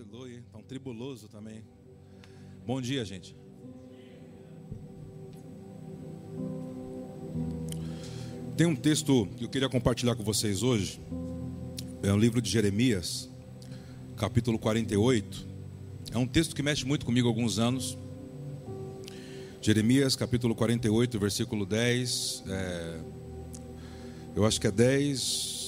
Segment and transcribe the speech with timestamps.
[0.00, 0.42] Aleluia.
[0.50, 1.62] Tá um tribuloso também.
[2.66, 3.36] Bom dia, gente.
[8.56, 10.98] Tem um texto que eu queria compartilhar com vocês hoje.
[12.02, 13.28] É um livro de Jeremias,
[14.16, 15.46] capítulo 48.
[16.12, 17.98] É um texto que mexe muito comigo há alguns anos.
[19.60, 22.44] Jeremias, capítulo 48, versículo 10.
[22.48, 23.00] É,
[24.34, 25.59] eu acho que é 10.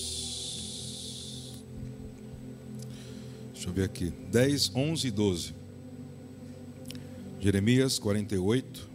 [3.63, 4.13] Deixa eu ver aqui.
[4.29, 5.55] 10, 11 e 12.
[7.39, 8.91] Jeremias 48.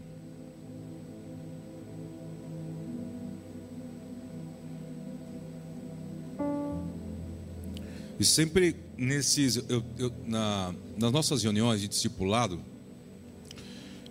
[8.20, 12.59] E sempre nesses, eu, eu, na, nas nossas reuniões de discipulado,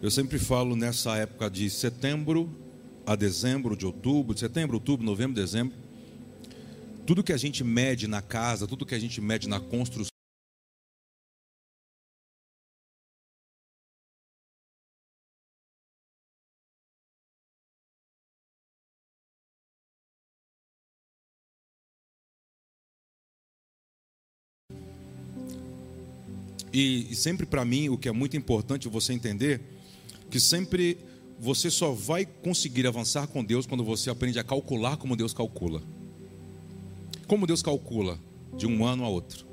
[0.01, 2.49] eu sempre falo nessa época de setembro
[3.05, 5.77] a dezembro, de outubro, de setembro, outubro, novembro, dezembro.
[7.07, 10.16] Tudo que a gente mede na casa, tudo que a gente mede na construção,
[26.77, 29.63] E, e sempre para mim, o que é muito importante você entender,
[30.31, 30.99] que sempre
[31.41, 35.83] você só vai conseguir avançar com Deus quando você aprende a calcular como Deus calcula.
[37.27, 38.19] Como Deus calcula
[38.55, 39.47] de um ano a outro,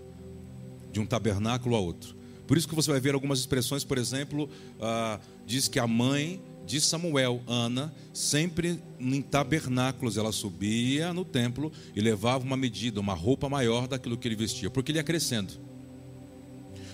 [0.92, 2.14] de um tabernáculo a outro.
[2.46, 4.50] Por isso que você vai ver algumas expressões, por exemplo,
[4.82, 11.72] ah, diz que a mãe de Samuel, Ana, sempre em tabernáculos, ela subia no templo
[11.96, 15.54] e levava uma medida, uma roupa maior daquilo que ele vestia, porque ele ia crescendo.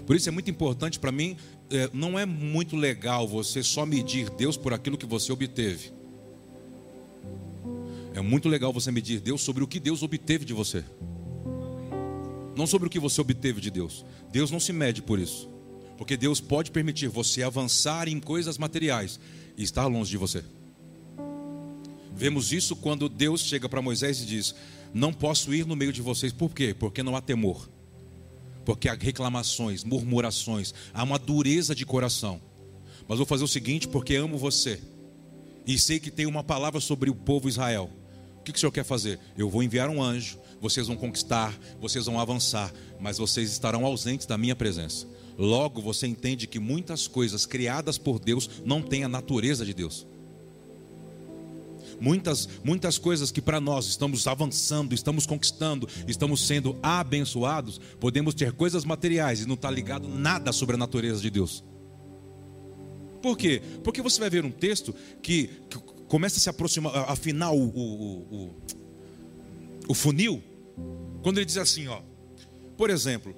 [0.09, 1.37] Por isso é muito importante para mim,
[1.69, 5.91] é, não é muito legal você só medir Deus por aquilo que você obteve.
[8.15, 10.83] É muito legal você medir Deus sobre o que Deus obteve de você.
[12.55, 14.03] Não sobre o que você obteve de Deus.
[14.31, 15.47] Deus não se mede por isso.
[15.95, 19.19] Porque Deus pode permitir você avançar em coisas materiais
[19.55, 20.43] e estar longe de você.
[22.15, 24.55] Vemos isso quando Deus chega para Moisés e diz:
[24.91, 26.33] Não posso ir no meio de vocês.
[26.33, 26.73] Por quê?
[26.73, 27.69] Porque não há temor
[28.69, 32.39] porque há reclamações, murmurações, há uma dureza de coração.
[33.07, 34.79] Mas vou fazer o seguinte, porque amo você
[35.65, 37.89] e sei que tem uma palavra sobre o povo Israel.
[38.39, 39.19] O que, o Senhor quer fazer?
[39.35, 44.27] Eu vou enviar um anjo, vocês vão conquistar, vocês vão avançar, mas vocês estarão ausentes
[44.27, 45.07] da minha presença.
[45.35, 50.05] Logo você entende que muitas coisas criadas por Deus não têm a natureza de Deus.
[51.99, 58.53] Muitas, muitas coisas que para nós estamos avançando, estamos conquistando, estamos sendo abençoados, podemos ter
[58.53, 61.63] coisas materiais e não está ligado nada sobre a natureza de Deus.
[63.21, 63.61] Por quê?
[63.83, 65.77] Porque você vai ver um texto que, que
[66.07, 68.55] começa a se aproximar, afinar o, o, o,
[69.89, 70.41] o funil,
[71.21, 72.01] quando ele diz assim, ó,
[72.77, 73.35] por exemplo,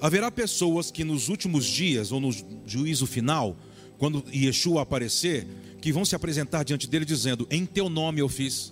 [0.00, 2.30] haverá pessoas que nos últimos dias ou no
[2.66, 3.56] juízo final
[4.04, 5.46] quando Yeshua aparecer,
[5.80, 8.70] que vão se apresentar diante dele dizendo: Em teu nome eu fiz,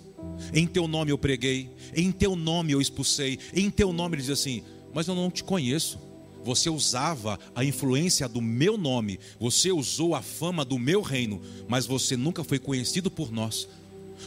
[0.53, 4.29] em teu nome eu preguei, em teu nome eu expulsei, em teu nome ele diz
[4.29, 4.61] assim:
[4.93, 5.97] Mas eu não te conheço.
[6.43, 11.87] Você usava a influência do meu nome, você usou a fama do meu reino, mas
[11.87, 13.67] você nunca foi conhecido por nós.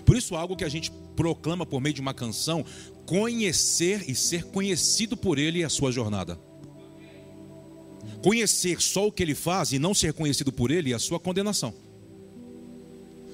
[0.04, 2.64] Por isso, algo que a gente proclama por meio de uma canção,
[3.06, 6.36] conhecer e ser conhecido por ele e a sua jornada.
[8.26, 11.20] Conhecer só o que ele faz e não ser conhecido por ele é a sua
[11.20, 11.72] condenação.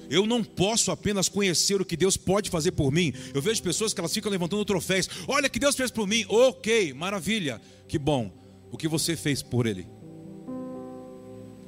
[0.07, 3.11] Eu não posso apenas conhecer o que Deus pode fazer por mim.
[3.33, 5.09] Eu vejo pessoas que elas ficam levantando troféus.
[5.27, 6.23] Olha que Deus fez por mim.
[6.29, 7.59] Ok, maravilha.
[7.87, 8.31] Que bom.
[8.71, 9.87] O que você fez por ele?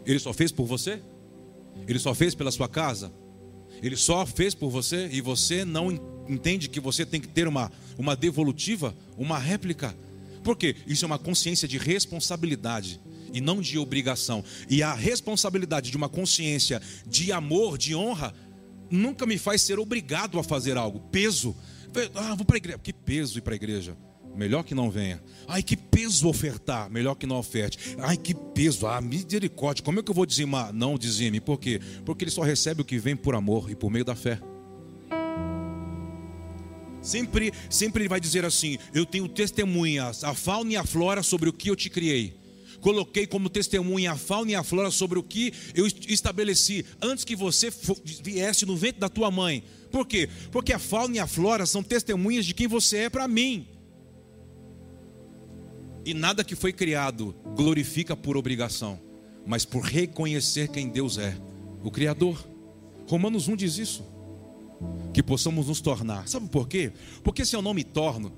[0.06, 1.02] Ele só fez por você?
[1.88, 3.12] Ele só fez pela sua casa?
[3.82, 5.92] Ele só fez por você e você não
[6.30, 9.98] entende que você tem que ter uma, uma devolutiva, uma réplica?
[10.44, 10.76] Por quê?
[10.86, 13.04] Isso é uma consciência de responsabilidade
[13.36, 14.44] e não de obrigação.
[14.70, 18.34] E a responsabilidade de uma consciência de amor, de honra,
[18.90, 21.02] nunca me faz ser obrigado a fazer algo.
[21.12, 21.54] Peso.
[22.16, 22.80] Ah, vou para a igreja.
[22.80, 23.98] Que peso ir para a igreja?
[24.36, 25.22] Melhor que não venha.
[25.48, 26.90] Ai, que peso ofertar.
[26.90, 27.96] Melhor que não oferte.
[28.00, 28.88] Ai, que peso.
[28.88, 29.84] Ah, misericórdia.
[29.84, 30.72] Como é que eu vou dizimar?
[30.72, 31.42] Não dizime.
[31.42, 31.82] Por quê?
[32.06, 34.40] Porque ele só recebe o que vem por amor e por meio da fé.
[37.02, 41.50] Sempre, sempre ele vai dizer assim: Eu tenho testemunhas, a fauna e a flora sobre
[41.50, 42.45] o que eu te criei.
[42.82, 47.36] Coloquei como testemunha a fauna e a flora sobre o que eu estabeleci antes que
[47.36, 47.72] você
[48.24, 49.64] viesse no ventre da tua mãe.
[49.92, 50.30] Por quê?
[50.52, 53.68] Porque a fauna e a flora são testemunhas de quem você é para mim.
[56.06, 59.00] E nada que foi criado glorifica por obrigação,
[59.46, 61.36] mas por reconhecer quem Deus é,
[61.84, 62.48] o Criador.
[63.08, 64.16] Romanos 1 diz isso
[65.14, 66.28] que possamos nos tornar.
[66.28, 66.92] Sabe por quê?
[67.24, 68.34] Porque se eu não me torno,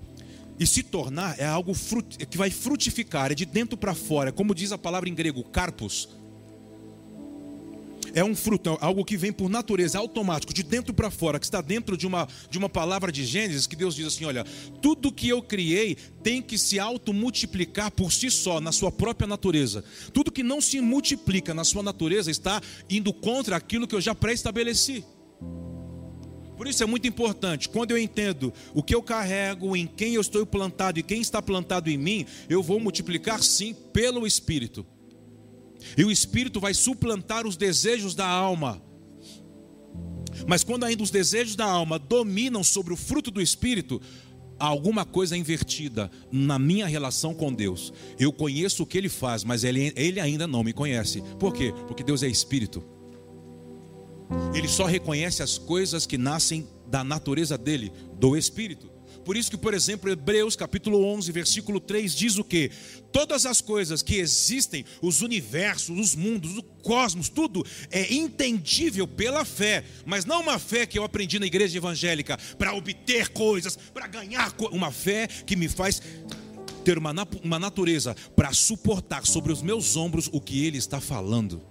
[0.59, 4.55] E se tornar é algo frut, que vai frutificar, é de dentro para fora, como
[4.55, 6.09] diz a palavra em grego, carpos.
[8.13, 11.37] É um fruto, é algo que vem por natureza, é automático, de dentro para fora,
[11.37, 14.43] que está dentro de uma, de uma palavra de Gênesis, que Deus diz assim: olha,
[14.81, 19.83] tudo que eu criei tem que se automultiplicar por si só, na sua própria natureza.
[20.13, 24.15] Tudo que não se multiplica na sua natureza está indo contra aquilo que eu já
[24.15, 25.03] pré-estabeleci.
[26.57, 30.21] Por isso é muito importante, quando eu entendo o que eu carrego, em quem eu
[30.21, 34.83] estou plantado e quem está plantado em mim, eu vou multiplicar sim pelo Espírito.
[35.95, 38.81] E o Espírito vai suplantar os desejos da alma.
[40.47, 44.01] Mas quando ainda os desejos da alma dominam sobre o fruto do Espírito,
[44.59, 47.93] há alguma coisa invertida na minha relação com Deus.
[48.19, 51.21] Eu conheço o que Ele faz, mas Ele, ele ainda não me conhece.
[51.39, 51.71] Por quê?
[51.87, 52.96] Porque Deus é Espírito.
[54.53, 58.97] Ele só reconhece as coisas que nascem da natureza dele, do Espírito.
[59.27, 62.71] Por isso que, por exemplo, Hebreus capítulo 11, versículo 3 diz o que?
[63.11, 69.43] Todas as coisas que existem, os universos, os mundos, o cosmos, tudo é entendível pela
[69.43, 74.07] fé, mas não uma fé que eu aprendi na igreja evangélica para obter coisas, para
[74.07, 76.01] ganhar uma fé que me faz
[76.85, 77.13] ter uma,
[77.43, 81.61] uma natureza para suportar sobre os meus ombros o que ele está falando.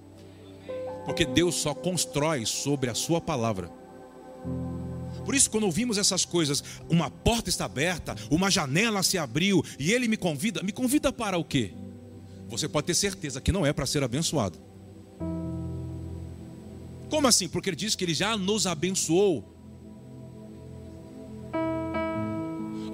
[1.07, 3.71] Porque Deus só constrói sobre a sua palavra.
[5.25, 9.93] Por isso, quando ouvimos essas coisas, uma porta está aberta, uma janela se abriu e
[9.93, 11.73] ele me convida, me convida para o quê?
[12.49, 14.59] Você pode ter certeza que não é para ser abençoado.
[17.09, 17.49] Como assim?
[17.49, 19.53] Porque ele diz que ele já nos abençoou.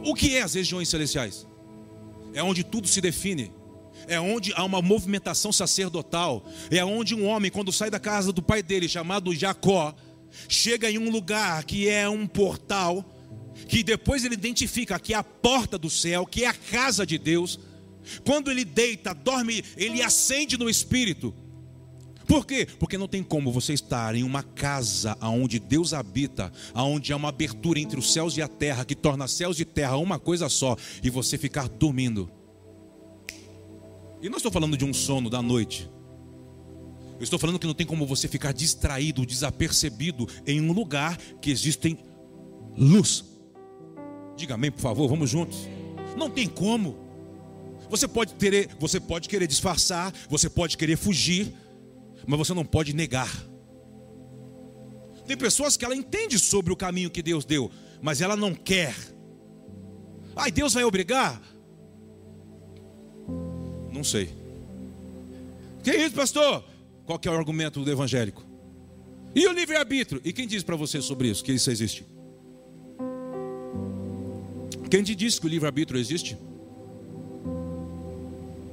[0.05, 1.47] O que é as regiões celestiais?
[2.35, 3.53] É onde tudo se define.
[4.09, 6.45] É onde há uma movimentação sacerdotal.
[6.71, 9.95] É onde um homem, quando sai da casa do pai dele, chamado Jacó,
[10.49, 13.05] chega em um lugar que é um portal,
[13.69, 17.19] que depois ele identifica que é a porta do céu, que é a casa de
[17.19, 17.59] Deus.
[18.25, 21.35] Quando ele deita, dorme, ele acende no espírito.
[22.27, 22.67] Por quê?
[22.79, 27.29] Porque não tem como você estar em uma casa onde Deus habita, onde há uma
[27.29, 30.77] abertura entre os céus e a terra, que torna céus e terra uma coisa só,
[31.03, 32.31] e você ficar dormindo.
[34.23, 35.91] E não estou falando de um sono da noite.
[37.19, 41.51] Eu estou falando que não tem como você ficar distraído, desapercebido em um lugar que
[41.51, 41.99] existem
[42.77, 43.25] luz.
[44.37, 45.69] Diga amém, por favor, vamos juntos.
[46.17, 46.97] Não tem como.
[47.91, 51.53] Você pode querer, você pode querer disfarçar, você pode querer fugir,
[52.27, 53.31] mas você não pode negar.
[55.27, 57.71] Tem pessoas que ela entende sobre o caminho que Deus deu,
[58.01, 58.95] mas ela não quer.
[60.35, 61.41] Ai, Deus vai obrigar?
[64.03, 64.29] Não sei.
[65.85, 66.65] Que isso, pastor?
[67.07, 68.45] Qual é o argumento do evangélico?
[69.33, 70.21] E o livre-arbítrio?
[70.25, 72.05] E quem diz para você sobre isso, que isso existe?
[74.91, 76.37] Quem te disse que o livre-arbítrio existe?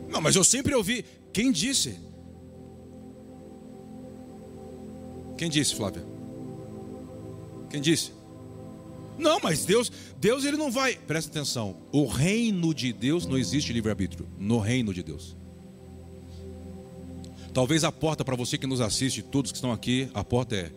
[0.09, 1.05] Não, mas eu sempre ouvi.
[1.31, 1.99] Quem disse?
[5.37, 6.03] Quem disse, Flávia?
[7.69, 8.13] Quem disse?
[9.15, 10.95] Não, mas Deus, Deus ele não vai.
[10.95, 11.77] Presta atenção.
[11.91, 14.27] O reino de Deus não existe livre-arbítrio.
[14.37, 15.37] No reino de Deus.
[17.53, 20.71] Talvez a porta para você que nos assiste, todos que estão aqui, a porta é: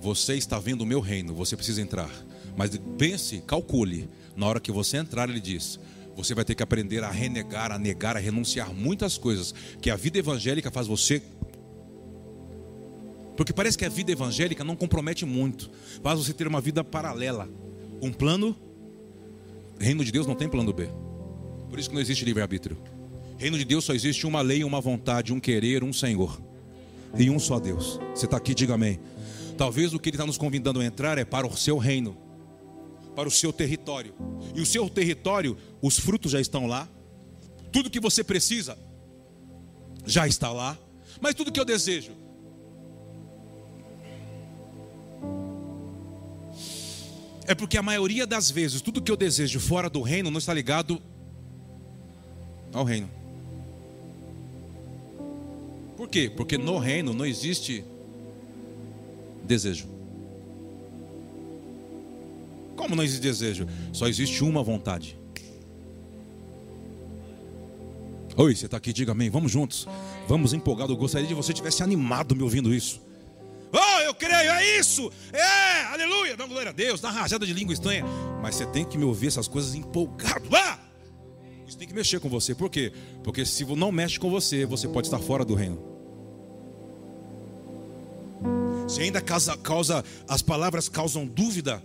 [0.00, 2.10] você está vendo o meu reino, você precisa entrar.
[2.56, 5.78] Mas pense, calcule, na hora que você entrar, ele diz:
[6.16, 9.96] você vai ter que aprender a renegar, a negar, a renunciar muitas coisas que a
[9.96, 11.22] vida evangélica faz você.
[13.36, 15.70] Porque parece que a vida evangélica não compromete muito,
[16.02, 17.48] faz você ter uma vida paralela,
[18.00, 18.56] um plano.
[19.78, 20.88] Reino de Deus não tem plano B.
[21.68, 22.76] Por isso que não existe livre-arbítrio.
[23.38, 26.40] Reino de Deus só existe uma lei, uma vontade, um querer, um Senhor.
[27.18, 27.98] E um só Deus.
[28.14, 29.00] Você está aqui, diga amém.
[29.56, 32.16] Talvez o que Ele está nos convidando a entrar é para o seu reino,
[33.14, 34.14] para o seu território.
[34.54, 36.88] E o seu território, os frutos já estão lá.
[37.72, 38.76] Tudo que você precisa
[40.04, 40.78] já está lá.
[41.20, 42.12] Mas tudo que eu desejo.
[47.50, 50.54] É porque a maioria das vezes, tudo que eu desejo fora do reino não está
[50.54, 51.02] ligado
[52.72, 53.10] ao reino.
[55.96, 56.30] Por quê?
[56.30, 57.84] Porque no reino não existe
[59.42, 59.88] desejo.
[62.76, 63.66] Como não existe desejo?
[63.92, 65.18] Só existe uma vontade.
[68.36, 69.28] Oi, você está aqui, diga amém.
[69.28, 69.88] Vamos juntos.
[70.28, 70.92] Vamos empolgado.
[70.92, 73.00] Eu gostaria de você tivesse animado me ouvindo isso.
[73.72, 75.10] Oh, eu creio, é isso.
[75.32, 76.36] É, aleluia.
[76.36, 78.04] Dá glória a Deus, dá rajada de língua estranha.
[78.42, 80.48] Mas você tem que me ouvir essas coisas empolgado.
[80.54, 80.78] Ah!
[81.66, 82.54] Isso tem que mexer com você.
[82.54, 82.92] Por quê?
[83.22, 85.88] Porque se não mexe com você, você pode estar fora do reino.
[88.88, 91.80] Se ainda causa, causa as palavras causam dúvida,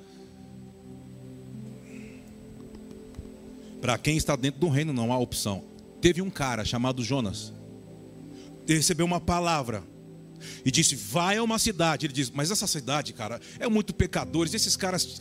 [3.85, 5.63] Para quem está dentro do reino, não há opção.
[6.01, 7.53] Teve um cara chamado Jonas,
[8.67, 9.83] recebeu uma palavra
[10.63, 12.05] e disse: Vai a uma cidade.
[12.05, 14.53] Ele diz: Mas essa cidade, cara, é muito pecadores.
[14.53, 15.19] Esses caras,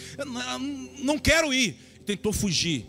[1.02, 1.76] não, quero ir.
[2.04, 2.86] Tentou fugir.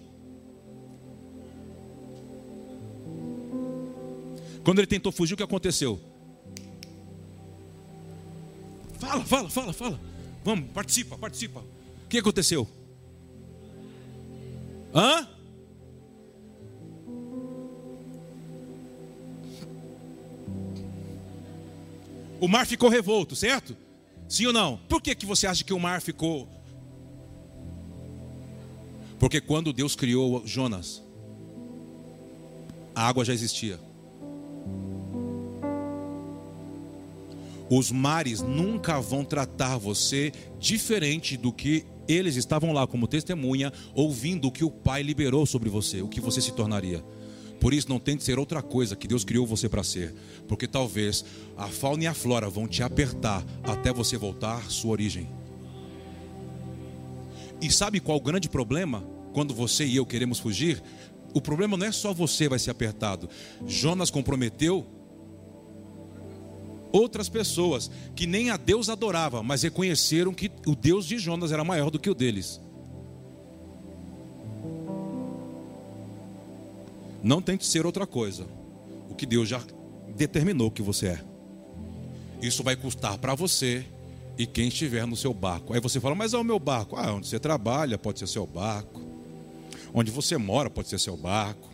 [4.64, 6.02] Quando ele tentou fugir, o que aconteceu?
[9.00, 10.00] Fala, fala, fala, fala.
[10.44, 11.60] Vamos, participa, participa.
[11.60, 12.68] O que aconteceu?
[14.94, 15.35] Hã?
[22.40, 23.76] O mar ficou revolto, certo?
[24.28, 24.78] Sim ou não?
[24.90, 26.50] Por que, que você acha que o mar ficou?
[29.20, 31.02] Porque quando Deus criou Jonas,
[32.94, 33.80] a água já existia.
[37.70, 44.48] Os mares nunca vão tratar você diferente do que eles estavam lá como testemunha, ouvindo
[44.48, 47.04] o que o Pai liberou sobre você, o que você se tornaria.
[47.60, 50.14] Por isso, não tente ser outra coisa que Deus criou você para ser,
[50.48, 51.26] porque talvez
[51.58, 55.28] a fauna e a flora vão te apertar até você voltar à sua origem.
[57.62, 60.82] E sabe qual o grande problema quando você e eu queremos fugir?
[61.34, 63.30] O problema não é só você vai ser apertado.
[63.66, 64.86] Jonas comprometeu
[66.92, 71.64] outras pessoas que nem a Deus adorava, mas reconheceram que o Deus de Jonas era
[71.64, 72.62] maior do que o deles.
[77.26, 78.46] Não tente ser outra coisa.
[79.10, 79.60] O que Deus já
[80.16, 81.24] determinou que você é.
[82.40, 83.84] Isso vai custar para você
[84.38, 85.74] e quem estiver no seu barco.
[85.74, 86.96] Aí você fala, mas é o meu barco.
[86.96, 89.02] Ah, onde você trabalha pode ser seu barco.
[89.92, 91.68] Onde você mora pode ser seu barco.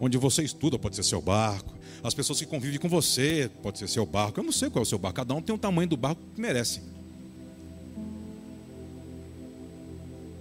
[0.00, 1.72] Onde você estuda pode ser seu barco.
[2.02, 4.40] As pessoas que convivem com você pode ser seu barco.
[4.40, 5.18] Eu não sei qual é o seu barco.
[5.18, 6.82] Cada um tem o tamanho do barco que merece.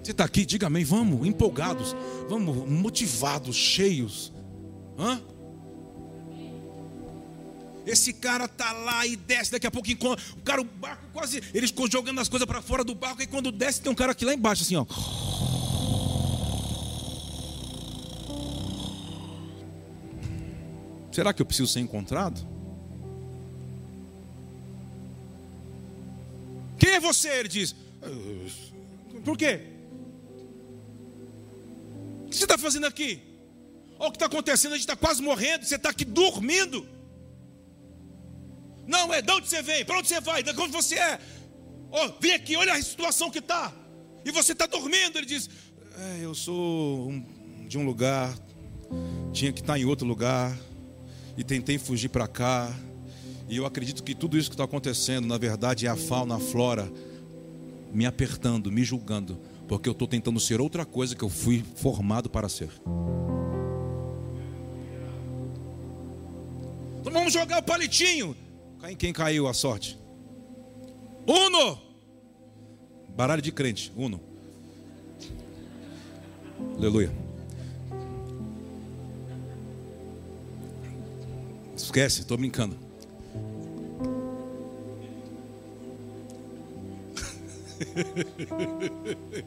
[0.03, 0.83] Você está aqui, diga amém.
[0.83, 1.95] Vamos, empolgados,
[2.27, 4.33] vamos, motivados, cheios
[4.97, 5.21] Hã?
[7.85, 10.23] Esse cara tá lá e desce, daqui a pouco encontra.
[10.35, 11.41] O cara, o barco quase.
[11.53, 14.25] Eles jogando as coisas para fora do barco, e quando desce, tem um cara aqui
[14.25, 14.85] lá embaixo, assim, ó.
[21.11, 22.45] Será que eu preciso ser encontrado?
[26.77, 27.29] Quem é você?
[27.29, 27.75] Ele diz.
[29.23, 29.61] Por quê?
[32.25, 33.34] O que você está fazendo aqui?
[33.97, 36.87] Olha o que está acontecendo, a gente está quase morrendo, você está aqui dormindo.
[38.87, 41.19] Não, é de onde você vem, para onde você vai, de onde você é.
[41.91, 43.73] Oh, vem aqui, olha a situação que está.
[44.23, 45.17] E você está dormindo.
[45.17, 45.49] Ele diz:
[45.97, 48.37] é, Eu sou um, de um lugar,
[49.31, 50.55] tinha que estar em outro lugar,
[51.37, 52.73] e tentei fugir para cá.
[53.47, 56.39] E eu acredito que tudo isso que está acontecendo, na verdade, é a fauna, a
[56.39, 56.91] flora,
[57.93, 62.29] me apertando, me julgando, porque eu estou tentando ser outra coisa que eu fui formado
[62.29, 62.69] para ser.
[67.11, 68.35] Vamos jogar o palitinho.
[68.87, 69.97] Em quem caiu a sorte?
[71.27, 71.81] Uno!
[73.09, 74.21] Baralho de crente, Uno.
[76.77, 77.11] Aleluia.
[81.75, 82.77] Esquece, estou brincando.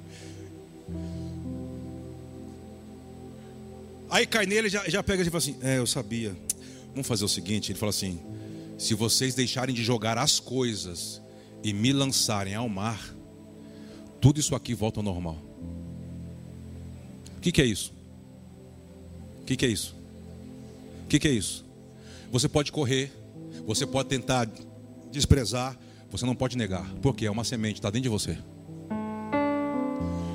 [4.11, 6.37] Aí cai nele já, já pega e fala assim: É, eu sabia.
[6.91, 8.21] Vamos fazer o seguinte: ele fala assim:
[8.79, 11.21] se vocês deixarem de jogar as coisas
[11.63, 13.15] e me lançarem ao mar,
[14.21, 15.39] tudo isso aqui volta ao normal.
[17.37, 17.93] O que, que é isso?
[19.43, 19.95] O que, que é isso?
[21.05, 21.65] O que, que é isso?
[22.31, 23.13] Você pode correr,
[23.67, 24.49] você pode tentar
[25.11, 25.79] desprezar,
[26.11, 28.39] você não pode negar, porque é uma semente, está dentro de você.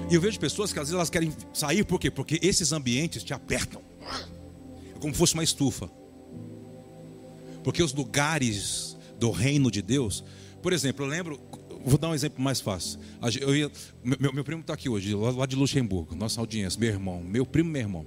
[0.09, 2.11] E eu vejo pessoas que às vezes elas querem sair, por quê?
[2.11, 3.81] Porque esses ambientes te apertam,
[4.95, 5.89] é como se fosse uma estufa.
[7.63, 10.23] Porque os lugares do reino de Deus,
[10.61, 11.39] por exemplo, eu lembro,
[11.85, 12.99] vou dar um exemplo mais fácil.
[13.39, 13.71] Eu ia,
[14.03, 17.69] meu, meu primo está aqui hoje, lá de Luxemburgo, nossa audiência, meu irmão, meu primo,
[17.69, 18.05] meu irmão.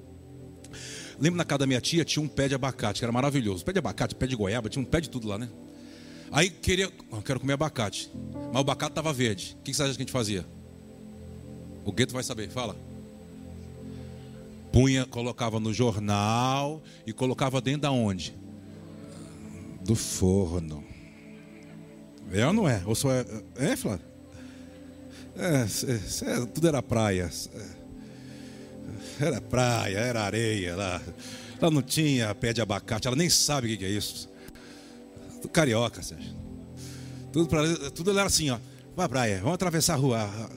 [1.18, 3.64] Lembro na casa da minha tia tinha um pé de abacate, que era maravilhoso.
[3.64, 5.48] Pé de abacate, pé de goiaba, tinha um pé de tudo lá, né?
[6.30, 8.10] Aí queria, eu quero comer abacate.
[8.34, 9.56] Mas o abacate estava verde.
[9.58, 10.44] O que você acha que a gente fazia?
[11.84, 12.76] O gueto vai saber, fala.
[14.72, 18.36] Punha, colocava no jornal e colocava dentro da onde?
[19.86, 20.84] Do forno.
[22.32, 22.82] É ou não é?
[22.84, 23.24] Ou só é,
[23.56, 24.04] é Flávio?
[25.36, 27.30] É, é, é, tudo era praia.
[29.18, 31.00] Era praia, era areia lá.
[31.60, 34.28] Ela não tinha pé de abacate, ela nem sabe o que é isso.
[35.52, 36.34] Carioca, Sérgio.
[37.32, 38.58] Tudo, pra, tudo era assim, ó.
[38.94, 40.50] Vai praia, vamos atravessar a rua.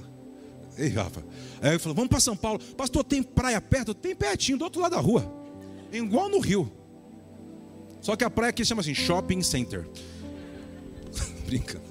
[0.77, 1.23] Ei, Rafa.
[1.61, 2.59] Aí ele falou: Vamos para São Paulo.
[2.75, 3.93] Pastor, tem praia perto?
[3.93, 5.31] Tem pertinho, do outro lado da rua.
[5.91, 6.71] Igual no Rio.
[8.01, 9.87] Só que a praia aqui chama assim Shopping Center.
[11.45, 11.81] Brinca.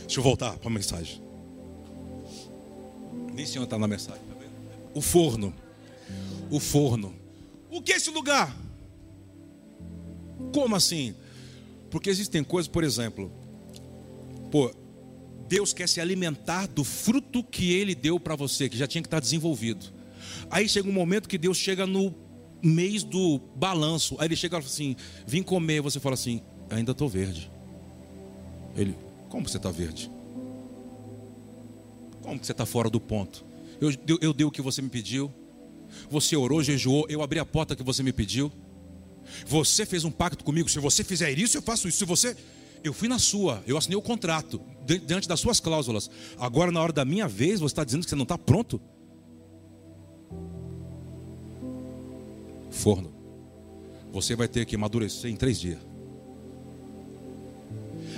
[0.00, 1.20] Deixa eu voltar para a mensagem.
[3.34, 4.22] Nem onde está na mensagem.
[4.22, 4.34] Tá
[4.94, 5.54] o forno.
[6.50, 7.14] O forno.
[7.70, 8.56] O que é esse lugar?
[10.52, 11.14] Como assim?
[11.90, 13.30] Porque existem coisas, por exemplo,
[14.50, 14.72] pô,
[15.48, 19.06] Deus quer se alimentar do fruto que Ele deu para você, que já tinha que
[19.06, 19.86] estar desenvolvido.
[20.50, 22.14] Aí chega um momento que Deus chega no
[22.62, 24.16] mês do balanço.
[24.18, 24.96] Aí Ele chega assim:
[25.26, 25.80] vim comer.
[25.80, 27.50] Você fala assim: ainda estou verde.
[28.76, 28.94] Ele,
[29.28, 30.10] como você está verde?
[32.22, 33.44] Como você está fora do ponto?
[33.80, 35.32] Eu, eu, eu dei o que você me pediu.
[36.10, 37.06] Você orou, jejuou.
[37.08, 38.52] Eu abri a porta que você me pediu.
[39.46, 40.68] Você fez um pacto comigo.
[40.68, 41.98] Se você fizer isso, eu faço isso.
[41.98, 42.36] Se você.
[42.82, 44.60] Eu fui na sua, eu assinei o contrato,
[45.04, 46.08] diante das suas cláusulas.
[46.38, 48.80] Agora, na hora da minha vez, você está dizendo que você não está pronto?
[52.78, 53.12] Forno.
[54.12, 55.78] Você vai ter que amadurecer em três dias.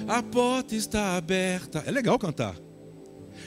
[0.07, 1.83] A porta está aberta.
[1.87, 2.57] É legal cantar.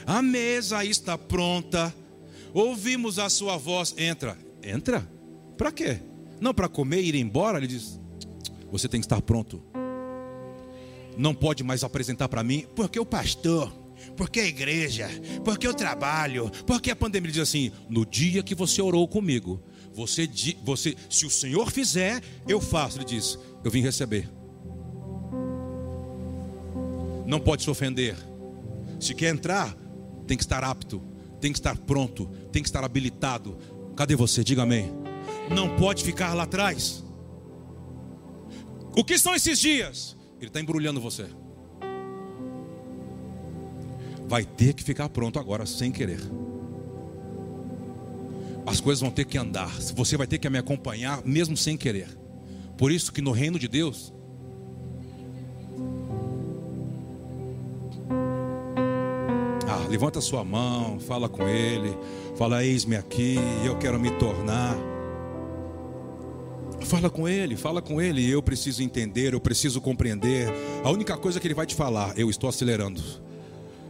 [0.06, 1.94] A mesa está pronta.
[2.52, 3.94] Ouvimos a sua voz.
[3.96, 4.36] Entra.
[4.62, 5.08] Entra?
[5.56, 5.98] Para quê?
[6.40, 7.58] Não para comer e ir embora.
[7.58, 7.98] Ele diz:
[8.70, 9.62] Você tem que estar pronto
[11.16, 13.72] não pode mais apresentar para mim, porque o pastor,
[14.16, 15.08] porque a igreja,
[15.44, 17.28] porque o trabalho, porque a pandemia.
[17.28, 19.62] Ele diz assim: no dia que você orou comigo,
[19.94, 20.28] você,
[20.62, 22.98] você, se o Senhor fizer, eu faço.
[22.98, 24.28] Ele diz: eu vim receber.
[27.26, 28.16] Não pode se ofender.
[29.00, 29.74] Se quer entrar,
[30.26, 31.02] tem que estar apto,
[31.40, 33.56] tem que estar pronto, tem que estar habilitado.
[33.96, 34.42] Cadê você?
[34.42, 34.92] Diga amém.
[35.50, 37.04] Não pode ficar lá atrás.
[38.96, 40.16] O que são esses dias?
[40.38, 41.26] Ele está embrulhando você.
[44.26, 46.20] Vai ter que ficar pronto agora, sem querer.
[48.66, 49.68] As coisas vão ter que andar.
[49.94, 52.08] Você vai ter que me acompanhar, mesmo sem querer.
[52.76, 54.12] Por isso que no reino de Deus,
[59.66, 61.96] Ah, levanta sua mão, fala com ele,
[62.36, 64.76] fala: Eis-me aqui, eu quero me tornar.
[66.82, 68.28] Fala com ele, fala com ele.
[68.28, 70.48] Eu preciso entender, eu preciso compreender.
[70.84, 73.02] A única coisa que ele vai te falar, eu estou acelerando.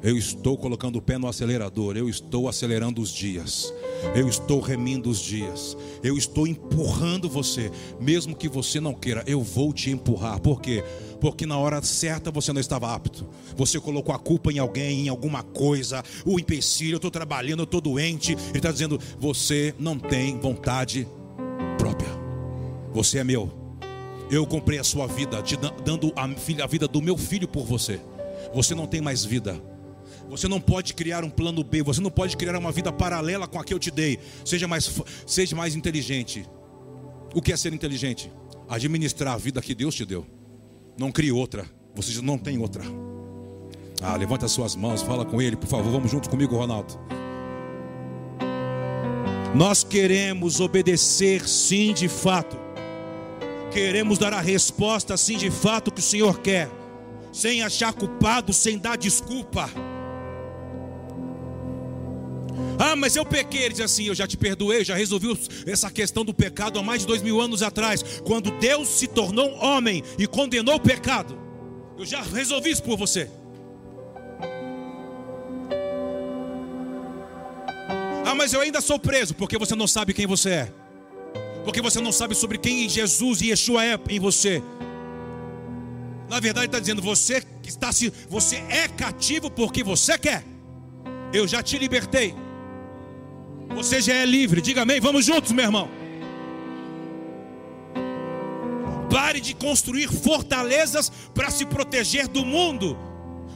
[0.04, 1.96] Eu estou colocando o pé no acelerador.
[1.96, 3.72] Eu estou acelerando os dias.
[4.14, 5.74] Eu estou remindo os dias.
[6.02, 9.24] Eu estou empurrando você, mesmo que você não queira.
[9.26, 10.38] Eu vou te empurrar.
[10.40, 10.84] Por quê?
[11.22, 13.26] Porque na hora certa você não estava apto.
[13.56, 16.04] Você colocou a culpa em alguém, em alguma coisa.
[16.26, 18.32] O empecilho, eu estou trabalhando, eu estou doente.
[18.32, 21.08] Ele está dizendo: você não tem vontade
[21.78, 22.10] própria.
[22.92, 23.50] Você é meu.
[24.30, 26.26] Eu comprei a sua vida, te dando a,
[26.66, 27.98] vida do meu filho por você.
[28.52, 29.73] Você não tem mais vida.
[30.28, 33.58] Você não pode criar um plano B, você não pode criar uma vida paralela com
[33.58, 34.18] a que eu te dei.
[34.44, 34.90] Seja mais,
[35.26, 36.48] seja mais inteligente.
[37.34, 38.30] O que é ser inteligente?
[38.68, 40.26] Administrar a vida que Deus te deu.
[40.98, 41.64] Não crie outra.
[41.94, 42.82] Você não tem outra.
[44.02, 45.90] Ah, levanta as suas mãos, fala com ele, por favor.
[45.90, 46.98] Vamos junto comigo, Ronaldo.
[49.54, 52.64] Nós queremos obedecer, sim, de fato
[53.74, 56.70] queremos dar a resposta assim de fato que o Senhor quer,
[57.32, 59.68] sem achar culpado, sem dar desculpa.
[62.78, 63.62] Ah, mas eu pequei.
[63.62, 65.28] Ele diz assim: Eu já te perdoei, já resolvi
[65.66, 69.54] essa questão do pecado há mais de dois mil anos atrás, quando Deus se tornou
[69.56, 71.38] homem e condenou o pecado.
[71.98, 73.30] Eu já resolvi isso por você.
[78.26, 80.72] Ah, mas eu ainda sou preso porque você não sabe quem você é
[81.64, 84.62] porque você não sabe sobre quem Jesus e Yeshua é em você.
[86.28, 90.44] Na verdade, está dizendo: você está se, você é cativo porque você quer.
[91.32, 92.34] Eu já te libertei.
[93.70, 94.61] Você já é livre.
[94.61, 95.00] Diga amém.
[95.00, 95.88] Vamos juntos, meu irmão.
[99.11, 102.98] Pare de construir fortalezas para se proteger do mundo.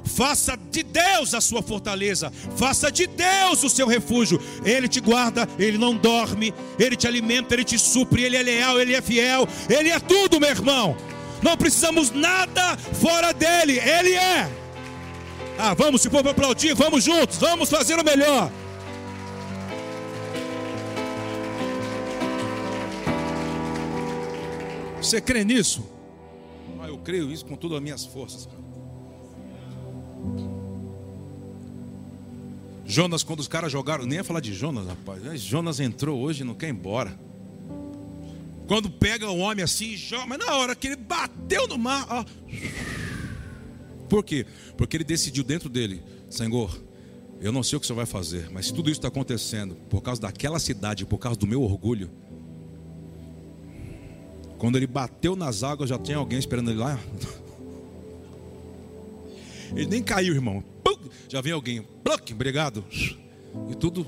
[0.05, 4.41] Faça de Deus a sua fortaleza, faça de Deus o seu refúgio.
[4.65, 8.81] Ele te guarda, ele não dorme, ele te alimenta, ele te supre, ele é leal,
[8.81, 10.97] ele é fiel, ele é tudo, meu irmão.
[11.43, 14.51] Não precisamos nada fora dele, ele é.
[15.59, 18.51] Ah, vamos, se for para aplaudir, vamos juntos, vamos fazer o melhor.
[25.09, 25.83] Você crê nisso?
[26.79, 28.59] Ah, eu creio isso com todas as minhas forças, cara.
[32.85, 35.41] Jonas, quando os caras jogaram, nem ia falar de Jonas, rapaz.
[35.41, 37.19] Jonas entrou hoje e não quer ir embora.
[38.67, 42.25] Quando pega o homem assim, joga, mas na hora que ele bateu no mar, ó.
[44.11, 44.45] Por quê?
[44.77, 46.79] Porque ele decidiu dentro dele, Senhor,
[47.41, 50.03] Eu não sei o que você vai fazer, mas se tudo isso está acontecendo por
[50.03, 52.11] causa daquela cidade, por causa do meu orgulho,
[54.59, 56.99] quando ele bateu nas águas, já tem alguém esperando ele lá.
[59.75, 60.65] Ele nem caiu, irmão.
[61.29, 61.87] Já vem alguém.
[62.33, 62.85] Obrigado.
[63.71, 64.07] E tudo.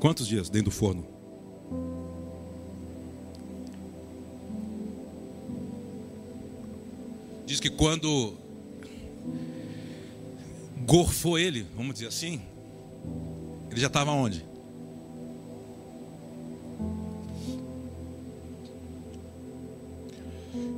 [0.00, 1.06] Quantos dias dentro do forno?
[7.46, 8.34] Diz que quando
[10.86, 12.40] gorfou ele, vamos dizer assim,
[13.70, 14.49] ele já estava onde?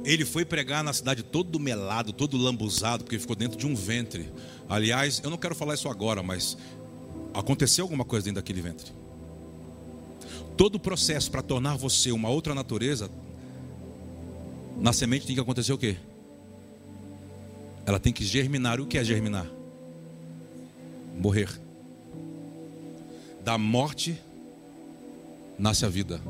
[0.05, 4.29] Ele foi pregar na cidade todo melado, todo lambuzado, porque ficou dentro de um ventre.
[4.69, 6.57] Aliás, eu não quero falar isso agora, mas
[7.33, 8.93] aconteceu alguma coisa dentro daquele ventre.
[10.57, 13.11] Todo o processo para tornar você uma outra natureza,
[14.81, 15.97] na semente tem que acontecer o quê?
[17.87, 18.81] Ela tem que germinar.
[18.81, 19.47] O que é germinar?
[21.17, 21.49] Morrer.
[23.45, 24.21] Da morte
[25.59, 26.21] nasce a vida.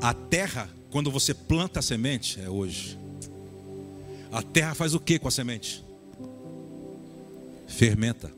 [0.00, 2.98] A terra, quando você planta a semente, é hoje.
[4.32, 5.84] A terra faz o que com a semente?
[7.66, 8.32] Fermenta.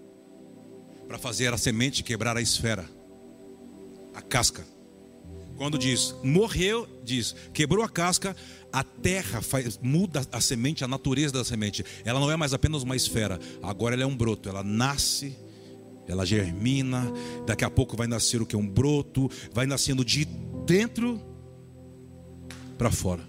[1.08, 2.88] Para fazer a semente quebrar a esfera,
[4.14, 4.64] a casca.
[5.56, 8.34] Quando diz morreu, diz quebrou a casca,
[8.72, 11.84] a terra faz, muda a semente, a natureza da semente.
[12.04, 14.48] Ela não é mais apenas uma esfera, agora ela é um broto.
[14.48, 15.36] Ela nasce,
[16.08, 17.12] ela germina,
[17.46, 18.56] daqui a pouco vai nascer o que?
[18.56, 20.24] Um broto, vai nascendo de
[20.66, 21.31] dentro
[22.82, 23.22] para fora.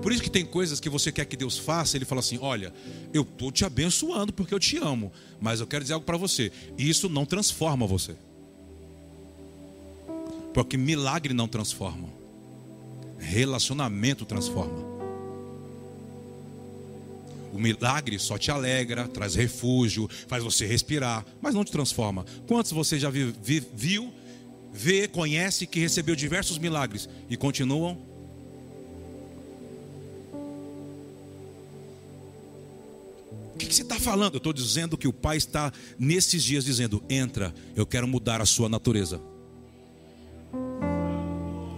[0.00, 2.72] Por isso que tem coisas que você quer que Deus faça, ele fala assim: "Olha,
[3.12, 6.52] eu estou te abençoando porque eu te amo, mas eu quero dizer algo para você.
[6.78, 8.14] Isso não transforma você.
[10.54, 12.08] Porque milagre não transforma.
[13.18, 14.92] Relacionamento transforma.
[17.52, 22.24] O milagre só te alegra, traz refúgio, faz você respirar, mas não te transforma.
[22.46, 24.12] Quantos você já viu, viu
[24.72, 28.11] vê, conhece que recebeu diversos milagres e continuam
[33.58, 34.34] que, que você está falando?
[34.34, 38.46] Eu estou dizendo que o Pai está nesses dias dizendo: entra, eu quero mudar a
[38.46, 39.20] sua natureza.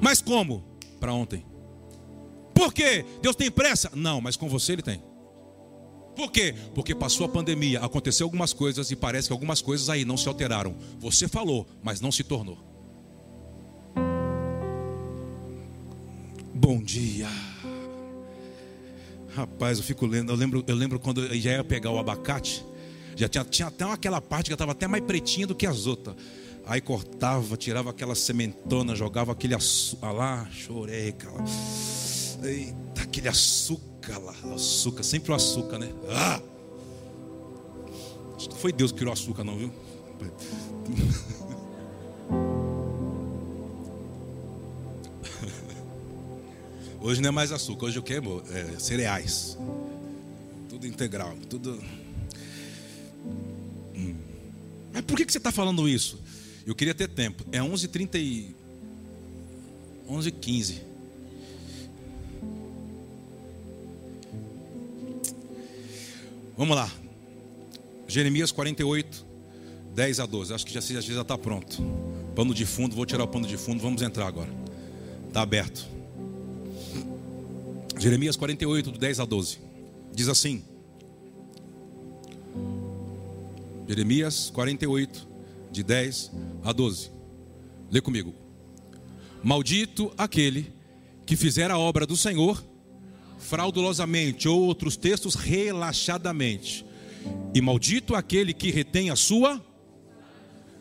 [0.00, 0.64] Mas como?
[1.00, 1.44] Para ontem.
[2.54, 3.04] Por quê?
[3.20, 3.90] Deus tem pressa?
[3.94, 5.02] Não, mas com você ele tem.
[6.14, 6.54] Por quê?
[6.74, 10.28] Porque passou a pandemia, aconteceu algumas coisas e parece que algumas coisas aí não se
[10.28, 10.76] alteraram.
[11.00, 12.58] Você falou, mas não se tornou.
[16.54, 17.28] Bom dia.
[19.34, 22.64] Rapaz, eu fico lendo, eu lembro, eu lembro quando eu já ia pegar o abacate,
[23.16, 26.14] já tinha, tinha até aquela parte que estava até mais pretinha do que as outras.
[26.66, 31.44] Aí cortava, tirava aquela sementona, jogava aquele açúcar lá, chorei, cara.
[32.44, 35.92] Eita, aquele açúcar lá, açúcar, sempre o açúcar, né?
[36.08, 36.40] Ah!
[38.36, 39.72] Acho que foi Deus que criou açúcar, não, viu?
[47.04, 48.14] Hoje não é mais açúcar, hoje o que?
[48.14, 49.58] É, cereais.
[50.70, 51.78] Tudo integral, tudo.
[53.94, 54.14] Hum.
[54.90, 56.18] Mas por que, que você está falando isso?
[56.66, 57.44] Eu queria ter tempo.
[57.52, 58.56] É 11h30 e...
[60.08, 60.80] 11h15.
[66.56, 66.90] Vamos lá.
[68.08, 69.26] Jeremias 48,
[69.94, 70.54] 10 a 12.
[70.54, 71.82] Acho que já está pronto.
[72.34, 73.82] Pano de fundo, vou tirar o pano de fundo.
[73.82, 74.50] Vamos entrar agora.
[75.28, 75.93] Está aberto.
[78.04, 79.58] Jeremias 48, do 10 a 12.
[80.12, 80.62] Diz assim:
[83.88, 85.26] Jeremias 48,
[85.72, 86.30] de 10
[86.62, 87.10] a 12.
[87.90, 88.34] Lê comigo.
[89.42, 90.70] Maldito aquele
[91.24, 92.62] que fizer a obra do Senhor
[93.38, 96.84] fraudulosamente, ou outros textos, relaxadamente.
[97.54, 99.64] E maldito aquele que retém a sua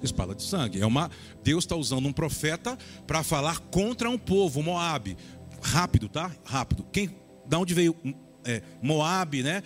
[0.01, 0.81] espada de sangue.
[0.81, 1.09] É uma
[1.43, 5.17] Deus está usando um profeta para falar contra um povo, Moabe,
[5.63, 6.29] Rápido, tá?
[6.43, 6.85] Rápido.
[6.91, 7.09] Quem,
[7.45, 7.95] da onde veio
[8.43, 9.63] é, Moab, né?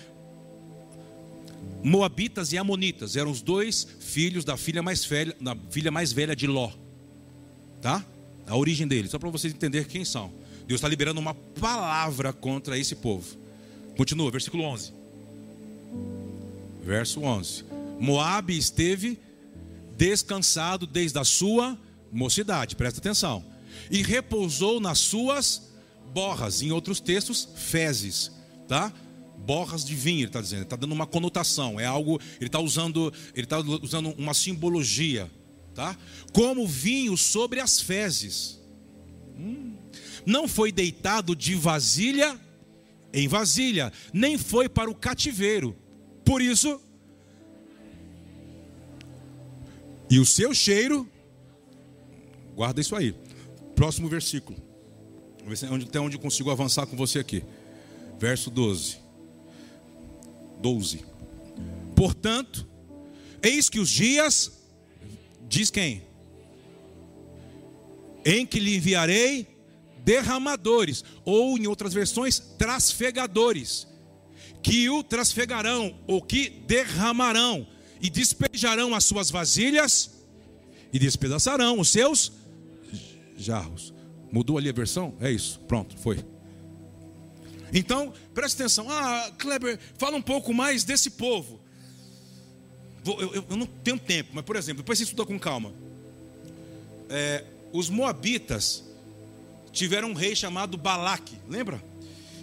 [1.83, 6.35] Moabitas e Amonitas eram os dois filhos da filha mais velha, da filha mais velha
[6.35, 6.71] de Ló.
[7.81, 8.05] Tá?
[8.45, 10.31] A origem deles, só para vocês entenderem quem são.
[10.67, 13.37] Deus está liberando uma palavra contra esse povo.
[13.97, 14.93] Continua, versículo 11.
[16.83, 17.65] Verso 11.
[17.99, 19.19] Moab esteve
[19.97, 21.77] descansado desde a sua
[22.11, 23.43] mocidade, presta atenção,
[23.89, 25.66] e repousou nas suas
[26.13, 28.31] borras, em outros textos, fezes,
[28.67, 28.91] tá?
[29.37, 33.13] Borras de vinho, ele está dizendo, está dando uma conotação, é algo, ele está usando,
[33.33, 35.29] ele está usando uma simbologia,
[35.73, 35.97] tá?
[36.33, 38.59] Como vinho sobre as fezes.
[39.37, 39.75] Hum.
[40.25, 42.39] Não foi deitado de vasilha
[43.13, 45.75] em vasilha, nem foi para o cativeiro.
[46.25, 46.81] Por isso,
[50.09, 51.07] e o seu cheiro,
[52.55, 53.13] guarda isso aí.
[53.75, 54.66] Próximo versículo.
[55.47, 57.41] Vamos ver até onde consigo avançar com você aqui.
[58.19, 58.97] Verso 12.
[60.59, 61.05] 12.
[61.95, 62.67] Portanto,
[63.41, 64.51] eis que os dias,
[65.47, 66.03] diz quem?
[68.25, 69.47] Em que lhe enviarei
[70.03, 73.87] derramadores, ou em outras versões, trasfegadores,
[74.61, 77.65] que o trasfegarão, ou que derramarão,
[78.01, 80.11] e despejarão as suas vasilhas,
[80.91, 82.33] e despedaçarão os seus
[83.37, 83.95] jarros.
[84.31, 85.15] Mudou ali a versão?
[85.19, 86.23] É isso, pronto, foi.
[87.73, 88.89] Então, preste atenção.
[88.89, 91.59] Ah, Kleber, fala um pouco mais desse povo.
[93.05, 95.73] Eu, eu, não tenho tempo, mas por exemplo, depois você estuda com calma.
[97.09, 98.83] É, os Moabitas
[99.71, 101.81] tiveram um rei chamado Balaque, lembra?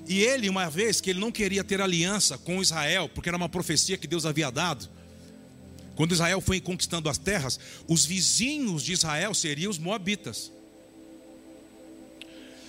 [0.06, 3.48] E ele, uma vez que ele não queria ter aliança com Israel, porque era uma
[3.48, 4.88] profecia que Deus havia dado,
[5.94, 10.50] quando Israel foi conquistando as terras, os vizinhos de Israel seriam os Moabitas.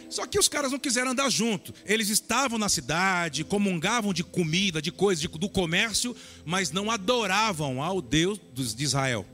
[0.10, 1.74] Só que os caras não quiseram andar junto.
[1.86, 6.16] Eles estavam na cidade, comungavam de comida, de coisas, do comércio,
[6.46, 9.26] mas não adoravam ao Deus de Israel.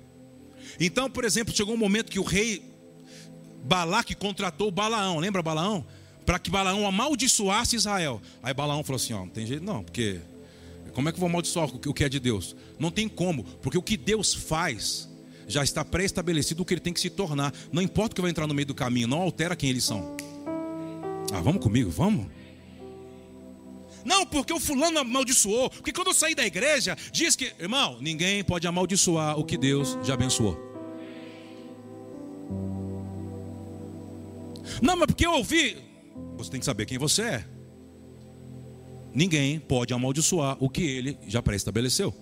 [0.80, 2.64] Então, por exemplo, chegou um momento que o rei
[3.64, 5.86] Balaque contratou Balaão, lembra Balaão?
[6.26, 8.22] Para que Balaão amaldiçoasse Israel.
[8.42, 10.20] Aí Balaão falou assim: ó, não tem jeito não, porque
[10.94, 12.56] como é que eu vou amaldiçoar o que é de Deus?
[12.80, 15.10] Não tem como, porque o que Deus faz
[15.48, 17.54] já está pré-estabelecido o que ele tem que se tornar.
[17.72, 20.16] Não importa o que vai entrar no meio do caminho, não altera quem eles são.
[21.34, 22.28] Ah, vamos comigo, vamos?
[24.04, 25.70] Não, porque o fulano amaldiçoou.
[25.70, 29.98] Porque quando eu saí da igreja, diz que, irmão, ninguém pode amaldiçoar o que Deus
[30.04, 30.58] já abençoou.
[34.82, 35.78] Não, mas porque eu ouvi.
[36.38, 37.46] Você tem que saber quem você é.
[39.14, 42.14] Ninguém pode amaldiçoar o que ele já pré-estabeleceu.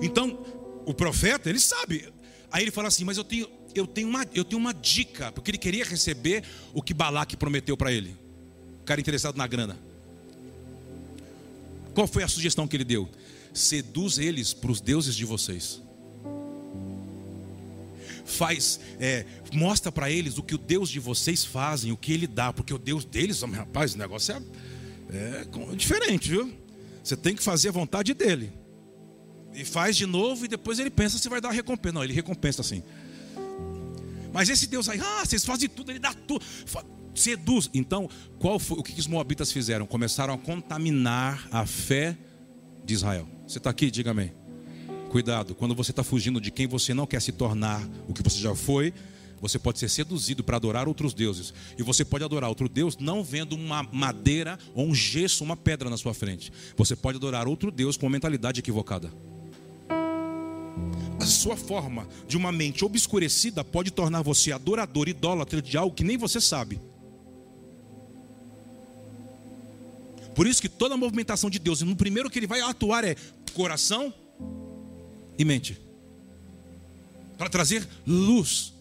[0.00, 0.38] Então,
[0.86, 2.12] o profeta, ele sabe.
[2.50, 5.50] Aí ele fala assim: Mas eu tenho, eu tenho, uma, eu tenho uma dica, porque
[5.50, 8.16] ele queria receber o que Balaque prometeu para ele.
[8.80, 9.78] O cara interessado na grana.
[11.94, 13.08] Qual foi a sugestão que ele deu?
[13.52, 15.80] Seduz eles para os deuses de vocês
[18.24, 22.26] faz, é, mostra para eles o que o Deus de vocês fazem, o que Ele
[22.26, 24.34] dá, porque o Deus deles, rapaz, o negócio
[25.10, 26.52] é, é diferente, viu?
[27.02, 28.52] Você tem que fazer a vontade dele.
[29.54, 31.92] E faz de novo e depois ele pensa se vai dar recompensa.
[31.92, 32.82] Não, ele recompensa assim.
[34.32, 36.44] Mas esse Deus aí, ah, vocês fazem tudo, ele dá tudo.
[37.14, 37.68] Seduz.
[37.74, 39.86] Então, qual foi o que os moabitas fizeram?
[39.86, 42.16] Começaram a contaminar a fé
[42.84, 43.28] de Israel.
[43.46, 43.90] Você está aqui?
[43.90, 44.32] Diga amém.
[45.10, 48.38] Cuidado, quando você está fugindo de quem você não quer se tornar, o que você
[48.38, 48.94] já foi,
[49.42, 51.52] você pode ser seduzido para adorar outros deuses.
[51.76, 55.90] E você pode adorar outro Deus não vendo uma madeira ou um gesso, uma pedra
[55.90, 56.50] na sua frente.
[56.76, 59.12] Você pode adorar outro Deus com uma mentalidade equivocada.
[61.22, 66.02] A sua forma de uma mente obscurecida pode tornar você adorador, idólatra de algo que
[66.02, 66.80] nem você sabe.
[70.34, 73.14] Por isso que toda a movimentação de Deus, no primeiro que ele vai atuar é
[73.54, 74.12] coração,
[75.38, 75.80] e mente.
[77.38, 78.74] Para trazer luz.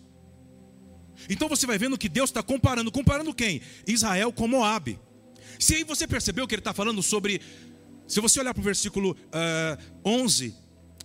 [1.30, 2.92] Então você vai vendo que Deus está comparando.
[2.92, 3.62] Comparando quem?
[3.86, 5.00] Israel com Moab.
[5.60, 7.40] Se aí você percebeu que ele está falando sobre.
[8.08, 10.56] Se você olhar para o versículo uh, eh, 11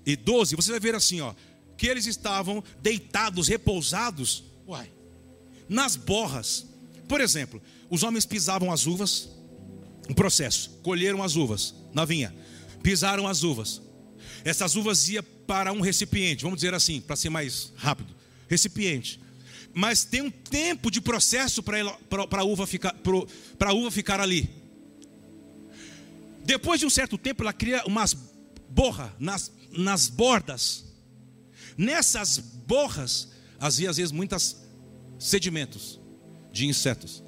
[0.06, 1.34] e 12, você vai ver assim: ó,
[1.76, 4.90] que eles estavam deitados, repousados, uai,
[5.68, 6.64] nas borras.
[7.08, 9.28] Por exemplo, os homens pisavam as uvas,
[10.08, 12.34] um processo, colheram as uvas na vinha,
[12.82, 13.82] pisaram as uvas.
[14.44, 18.14] Essas uvas iam para um recipiente, vamos dizer assim, para ser mais rápido.
[18.48, 19.20] Recipiente.
[19.74, 22.96] Mas tem um tempo de processo para a uva, ficar,
[23.58, 24.48] a uva ficar ali.
[26.44, 28.16] Depois de um certo tempo, ela cria umas
[28.68, 30.85] borras nas, nas bordas.
[31.76, 34.57] Nessas borras, havia às vezes muitos
[35.18, 36.00] sedimentos
[36.52, 37.22] de insetos.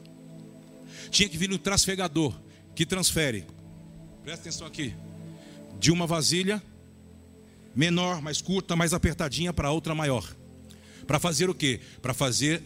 [1.11, 2.35] Tinha que vir um trasfegador
[2.75, 3.47] que transfere.
[4.23, 4.95] Presta atenção aqui.
[5.79, 6.63] De uma vasilha
[7.75, 10.37] menor, mais curta, mais apertadinha para outra maior.
[11.07, 11.81] Para fazer o quê?
[12.03, 12.63] Para fazer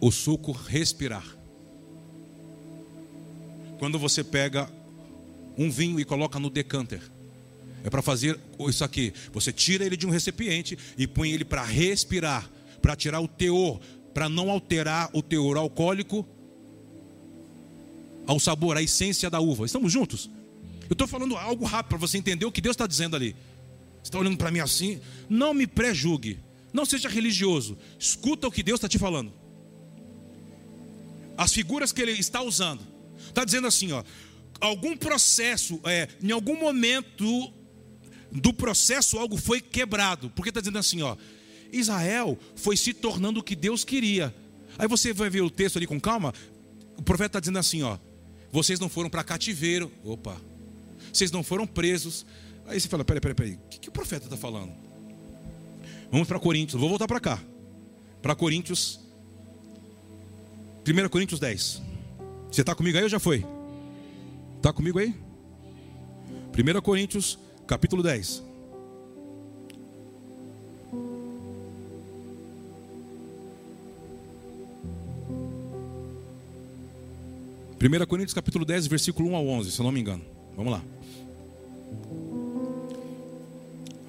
[0.00, 1.24] o suco respirar.
[3.78, 4.70] Quando você pega
[5.56, 7.02] um vinho e coloca no decanter,
[7.84, 8.38] é para fazer
[8.68, 9.12] isso aqui.
[9.32, 12.50] Você tira ele de um recipiente e põe ele para respirar,
[12.82, 13.80] para tirar o teor,
[14.12, 16.26] para não alterar o teor alcoólico
[18.26, 19.64] ao sabor, à essência da uva.
[19.64, 20.28] Estamos juntos?
[20.88, 23.34] Eu estou falando algo rápido para você entender o que Deus está dizendo ali.
[24.02, 25.00] Você está olhando para mim assim?
[25.28, 26.38] Não me pré-julgue.
[26.72, 27.78] Não seja religioso.
[27.98, 29.32] Escuta o que Deus está te falando.
[31.36, 34.02] As figuras que ele está usando Está dizendo assim, ó,
[34.60, 37.52] algum processo, é, em algum momento
[38.30, 40.30] do processo algo foi quebrado.
[40.30, 41.16] Porque está dizendo assim, ó,
[41.72, 44.34] Israel foi se tornando o que Deus queria.
[44.78, 46.32] Aí você vai ver o texto ali com calma.
[46.96, 47.98] O profeta está dizendo assim, ó,
[48.52, 49.90] vocês não foram para cativeiro.
[50.04, 50.36] Opa.
[51.12, 52.26] Vocês não foram presos.
[52.66, 53.52] Aí você fala, peraí, peraí, peraí.
[53.54, 54.72] O que, que o profeta está falando?
[56.10, 56.80] Vamos para Coríntios.
[56.80, 57.42] Vou voltar para cá.
[58.22, 59.00] Para Coríntios.
[60.86, 61.82] 1 Coríntios 10.
[62.50, 63.44] Você está comigo aí ou já foi?
[64.56, 65.14] Está comigo aí?
[66.56, 68.42] 1 Coríntios, capítulo 10.
[77.78, 80.24] Primeira Coríntios capítulo 10, versículo 1 ao 11, se eu não me engano.
[80.56, 80.82] Vamos lá.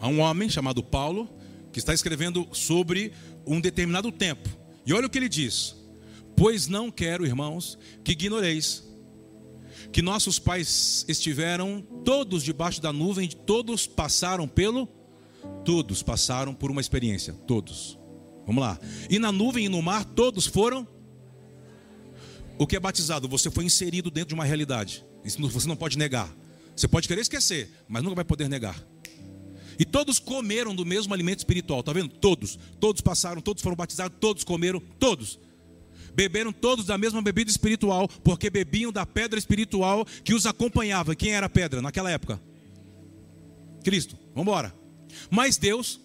[0.01, 1.29] Há um homem chamado Paulo
[1.73, 3.11] que está escrevendo sobre
[3.45, 4.49] um determinado tempo.
[4.85, 5.75] E olha o que ele diz:
[6.35, 8.88] Pois não quero, irmãos, que ignoreis
[9.91, 14.87] que nossos pais estiveram todos debaixo da nuvem, todos passaram pelo
[15.63, 17.97] todos passaram por uma experiência, todos.
[18.45, 18.79] Vamos lá.
[19.09, 20.87] E na nuvem e no mar todos foram
[22.57, 25.05] o que é batizado, você foi inserido dentro de uma realidade.
[25.23, 26.29] Isso você não pode negar.
[26.75, 28.81] Você pode querer esquecer, mas nunca vai poder negar.
[29.77, 32.09] E todos comeram do mesmo alimento espiritual, tá vendo?
[32.09, 35.39] Todos, todos passaram, todos foram batizados, todos comeram, todos.
[36.19, 41.15] Beberam todos da mesma bebida espiritual, porque bebiam da pedra espiritual que os acompanhava.
[41.15, 42.41] Quem era a pedra naquela época?
[43.85, 44.17] Cristo.
[44.35, 44.75] Vamos embora.
[45.29, 45.97] Mas Deus,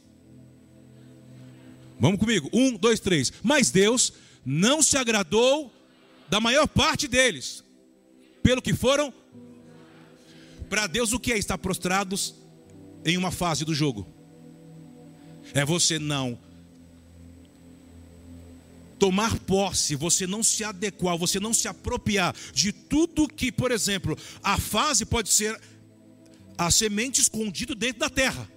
[1.98, 3.32] vamos comigo, um, dois, três.
[3.42, 4.12] Mas Deus
[4.46, 5.74] não se agradou
[6.28, 7.64] da maior parte deles,
[8.40, 9.12] pelo que foram.
[10.70, 12.36] Para Deus, o que é estar prostrados
[13.04, 14.06] em uma fase do jogo?
[15.52, 16.38] É você não
[19.04, 24.16] tomar posse, você não se adequar, você não se apropriar de tudo que, por exemplo,
[24.42, 25.60] a fase pode ser
[26.56, 28.50] a semente escondido dentro da terra.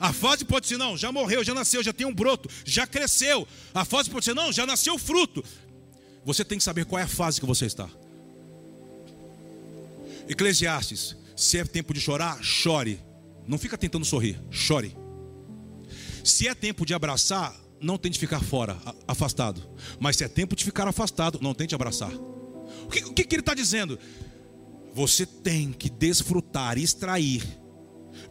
[0.00, 3.46] A fase pode ser, não, já morreu, já nasceu, já tem um broto, já cresceu.
[3.72, 5.44] A fase pode ser, não, já nasceu fruto.
[6.24, 7.88] Você tem que saber qual é a fase que você está.
[10.28, 13.00] Eclesiastes, se é tempo de chorar, chore.
[13.46, 14.96] Não fica tentando sorrir, chore.
[16.24, 18.76] Se é tempo de abraçar, não tente ficar fora,
[19.08, 19.62] afastado.
[19.98, 22.12] Mas se é tempo de ficar afastado, não tente abraçar.
[22.12, 23.98] O que, o que, que ele está dizendo?
[24.94, 27.42] Você tem que desfrutar, extrair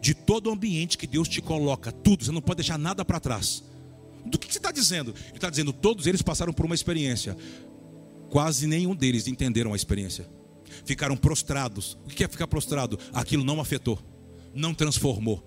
[0.00, 3.20] de todo o ambiente que Deus te coloca, tudo, você não pode deixar nada para
[3.20, 3.64] trás.
[4.24, 5.14] Do que, que você está dizendo?
[5.28, 7.36] Ele está dizendo: todos eles passaram por uma experiência,
[8.28, 10.28] quase nenhum deles entenderam a experiência,
[10.84, 11.98] ficaram prostrados.
[12.04, 12.98] O que é ficar prostrado?
[13.12, 13.98] Aquilo não afetou,
[14.54, 15.46] não transformou.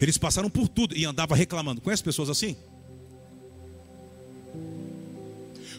[0.00, 1.80] Eles passaram por tudo e andavam reclamando.
[1.80, 2.56] Conhece pessoas assim?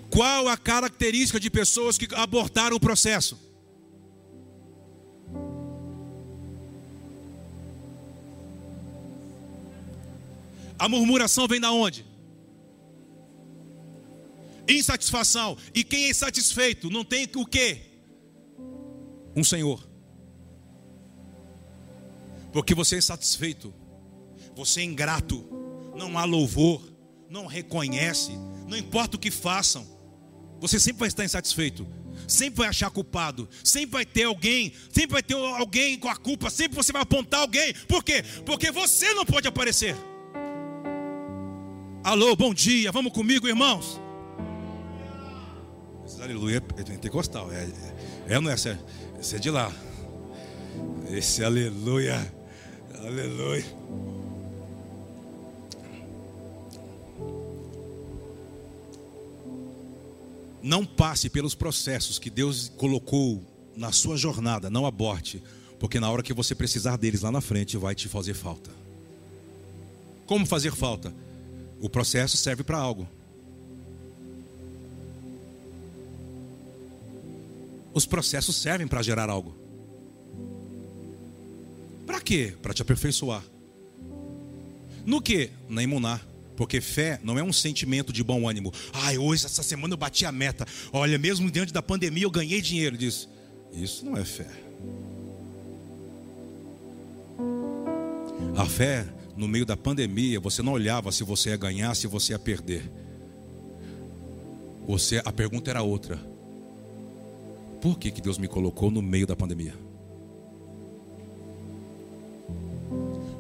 [0.10, 3.48] Qual a característica de pessoas que abortaram o processo?
[10.80, 12.06] A murmuração vem da onde?
[14.68, 15.58] Insatisfação.
[15.74, 17.82] E quem é insatisfeito não tem o quê?
[19.36, 19.88] Um Senhor.
[22.52, 23.74] Porque você é insatisfeito,
[24.56, 25.48] você é ingrato,
[25.96, 26.82] não há louvor,
[27.30, 28.32] não reconhece,
[28.68, 29.97] não importa o que façam.
[30.60, 31.88] Você sempre vai estar insatisfeito.
[32.28, 33.48] Sempre vai achar culpado.
[33.64, 34.74] Sempre vai ter alguém.
[34.92, 36.50] Sempre vai ter alguém com a culpa.
[36.50, 37.74] Sempre você vai apontar alguém.
[37.88, 38.24] Por quê?
[38.46, 39.96] Porque você não pode aparecer.
[42.04, 42.92] Alô, bom dia.
[42.92, 44.00] Vamos comigo, irmãos.
[46.22, 47.52] Aleluia é pentecostal.
[47.52, 47.64] É,
[48.28, 48.54] é, é não é?
[48.54, 48.78] Esse é,
[49.36, 49.72] é de lá.
[51.10, 52.34] Esse aleluia.
[52.96, 53.66] Aleluia.
[60.68, 63.42] Não passe pelos processos que Deus colocou
[63.74, 65.42] na sua jornada, não aborte,
[65.80, 68.70] porque na hora que você precisar deles lá na frente vai te fazer falta.
[70.26, 71.14] Como fazer falta?
[71.80, 73.08] O processo serve para algo.
[77.94, 79.56] Os processos servem para gerar algo.
[82.06, 82.58] Para quê?
[82.62, 83.42] Para te aperfeiçoar.
[85.06, 85.50] No que?
[85.70, 86.28] Na imunar.
[86.58, 88.74] Porque fé não é um sentimento de bom ânimo.
[88.92, 90.66] Ai, hoje, essa semana eu bati a meta.
[90.92, 92.98] Olha, mesmo diante da pandemia eu ganhei dinheiro.
[92.98, 93.30] Diz,
[93.72, 94.48] isso não é fé.
[98.58, 99.06] A fé,
[99.38, 102.92] no meio da pandemia, você não olhava se você ia ganhar, se você ia perder.
[104.88, 106.20] Você, a pergunta era outra.
[107.80, 109.76] Por que, que Deus me colocou no meio da pandemia?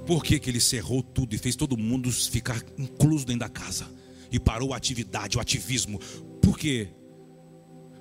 [0.07, 3.85] Por que, que ele cerrou tudo e fez todo mundo ficar incluso dentro da casa?
[4.31, 5.99] E parou a atividade, o ativismo.
[6.41, 6.87] Por quê?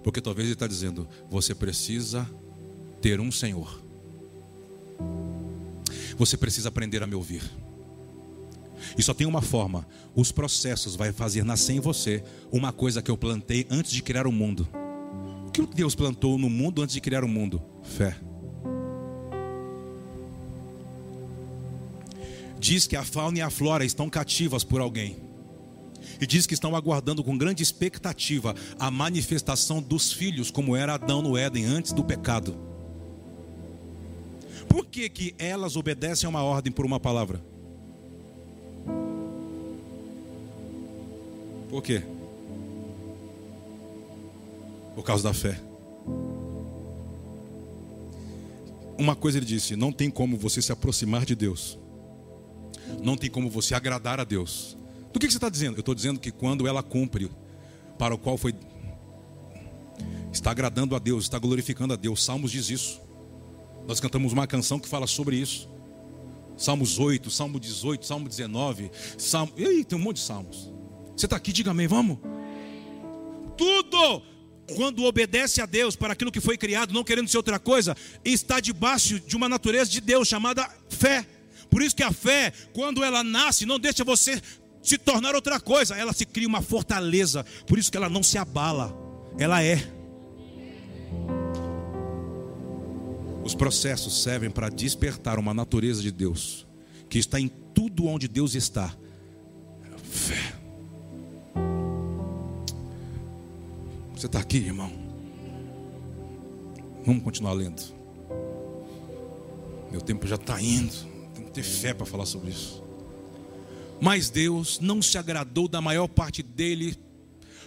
[0.05, 2.25] Porque talvez ele está dizendo: você precisa
[3.03, 3.83] ter um Senhor.
[6.17, 7.43] Você precisa aprender a me ouvir.
[8.97, 9.85] E só tem uma forma:
[10.15, 14.29] os processos vai fazer nascer em você uma coisa que eu plantei antes de criar
[14.29, 14.69] o mundo.
[15.49, 17.61] O que Deus plantou no mundo antes de criar o mundo?
[17.83, 18.17] Fé.
[22.59, 25.17] Diz que a fauna e a flora estão cativas por alguém.
[26.21, 31.21] E diz que estão aguardando com grande expectativa a manifestação dos filhos, como era Adão
[31.21, 32.57] no Éden antes do pecado.
[34.69, 37.43] Por que, que elas obedecem a uma ordem por uma palavra?
[41.69, 42.03] Por quê?
[44.95, 45.61] Por causa da fé.
[48.99, 51.79] Uma coisa ele disse: não tem como você se aproximar de Deus,
[53.03, 54.77] não tem como você agradar a Deus.
[55.13, 55.77] Do que, você está dizendo?
[55.77, 57.31] Eu estou dizendo que quando ela cumpre
[57.99, 58.55] para o qual foi,
[60.33, 62.23] está agradando a Deus, está glorificando a Deus.
[62.25, 63.01] Salmos diz isso.
[63.87, 65.71] Nós cantamos uma canção que fala sobre isso.
[66.57, 69.53] Salmos 8, Salmo 18, Salmo 19, Salmo.
[69.57, 70.73] E aí, tem um monte de salmos.
[71.17, 72.19] Você está aqui, diga amém, vamos?
[73.57, 74.23] Tudo,
[74.75, 78.61] quando obedece a Deus para aquilo que foi criado, não querendo ser outra coisa, está
[78.61, 81.27] debaixo de uma natureza de Deus chamada fé.
[81.77, 84.41] Por isso que a fé, quando ela nasce, não deixa você
[84.83, 87.45] se tornar outra coisa, ela se cria uma fortaleza.
[87.67, 88.97] Por isso que ela não se abala,
[89.39, 89.87] ela é.
[93.45, 96.67] Os processos servem para despertar uma natureza de Deus
[97.11, 98.97] que está em tudo onde Deus está.
[100.03, 100.55] Fé.
[104.15, 104.91] Você está aqui, irmão?
[107.05, 107.83] Vamos continuar lendo.
[109.93, 111.16] Meu tempo já está indo.
[111.57, 112.85] Ter fé para falar sobre isso.
[113.99, 116.95] Mas Deus não se agradou da maior parte dele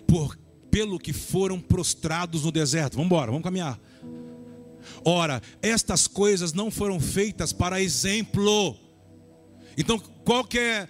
[0.06, 0.38] por,
[0.70, 2.94] pelo que foram prostrados no deserto.
[2.94, 3.80] Vamos embora, vamos caminhar.
[5.04, 8.78] Ora, estas coisas não foram feitas para exemplo.
[9.76, 10.88] Então, qual que é.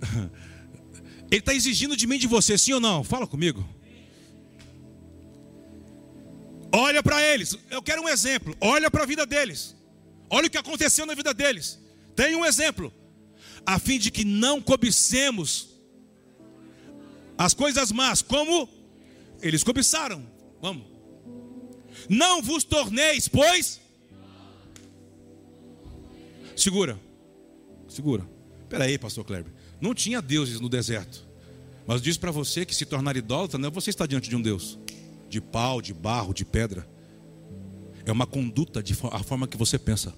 [1.30, 3.04] Ele está exigindo de mim de você, sim ou não?
[3.04, 3.68] Fala comigo.
[6.72, 7.54] Olha para eles.
[7.70, 8.56] Eu quero um exemplo.
[8.62, 9.76] Olha para a vida deles.
[10.30, 11.86] Olha o que aconteceu na vida deles.
[12.18, 12.92] Tem um exemplo.
[13.64, 15.68] A fim de que não cobicemos
[17.38, 18.68] as coisas más, como
[19.40, 20.26] eles cobiçaram.
[20.60, 20.84] Vamos.
[22.08, 23.80] Não vos torneis, pois.
[26.56, 26.98] Segura.
[27.88, 28.28] Segura.
[28.62, 29.52] Espera aí, pastor Kleber.
[29.80, 31.24] Não tinha deuses no deserto.
[31.86, 34.42] Mas diz para você que se tornar idólatra, não é você está diante de um
[34.42, 34.76] Deus
[35.28, 36.84] de pau, de barro, de pedra.
[38.04, 40.12] É uma conduta de a forma que você pensa.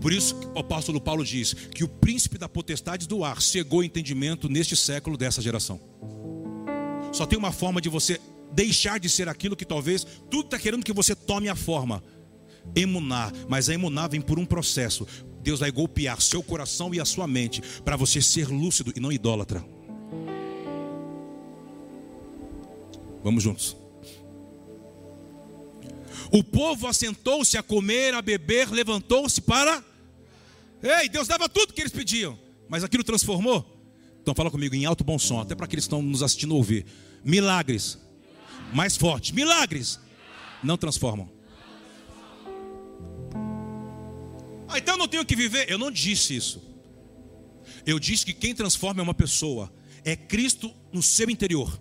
[0.00, 3.84] Por isso o apóstolo Paulo diz que o príncipe da potestade do ar cegou o
[3.84, 5.80] entendimento neste século dessa geração.
[7.12, 8.20] Só tem uma forma de você
[8.52, 12.02] deixar de ser aquilo que talvez tudo está querendo que você tome a forma.
[12.74, 15.06] Emunar, mas a emunar vem por um processo.
[15.42, 19.10] Deus vai golpear seu coração e a sua mente para você ser lúcido e não
[19.10, 19.64] idólatra.
[23.22, 23.76] Vamos juntos.
[26.30, 29.82] O povo assentou-se a comer, a beber, levantou-se para.
[30.82, 33.78] Ei, Deus dava tudo que eles pediam, mas aquilo transformou.
[34.20, 36.86] Então fala comigo em alto bom som, até para aqueles que estão nos assistindo ouvir.
[37.24, 37.98] Milagres.
[38.72, 39.34] Mais forte.
[39.34, 39.98] Milagres
[40.62, 41.30] não transformam.
[44.68, 45.70] Ah, então eu não tenho que viver.
[45.70, 46.62] Eu não disse isso.
[47.86, 49.72] Eu disse que quem transforma é uma pessoa.
[50.04, 51.80] É Cristo no seu interior.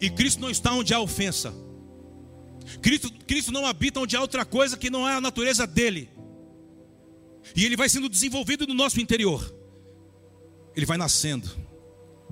[0.00, 1.52] E Cristo não está onde há ofensa.
[2.80, 6.08] Cristo, Cristo não habita onde há outra coisa que não é a natureza dele.
[7.54, 9.54] E ele vai sendo desenvolvido no nosso interior.
[10.76, 11.48] Ele vai nascendo.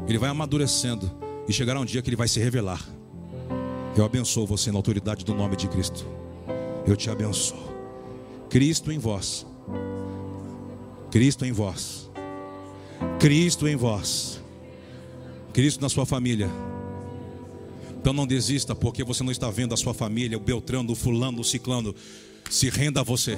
[0.06, 1.10] Ele vai amadurecendo.
[1.48, 2.84] E chegará um dia que ele vai se revelar.
[3.96, 6.06] Eu abençoo você na autoridade do nome de Cristo.
[6.86, 7.58] Eu te abençoo.
[8.50, 9.46] Cristo em vós.
[11.10, 12.10] Cristo em vós.
[13.18, 14.40] Cristo em vós.
[15.52, 16.50] Cristo na sua família.
[17.98, 21.40] Então não desista porque você não está vendo a sua família, o Beltrano, o fulano,
[21.40, 21.94] o ciclano.
[22.48, 23.36] Se renda a você.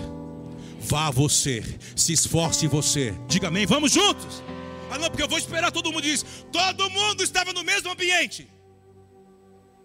[0.81, 1.63] Vá você.
[1.97, 3.15] Se esforce você.
[3.27, 3.67] Diga amém.
[3.67, 4.43] Vamos juntos.
[4.91, 6.25] Ah não, porque eu vou esperar todo mundo diz.
[6.53, 8.49] Todo mundo estava no mesmo ambiente.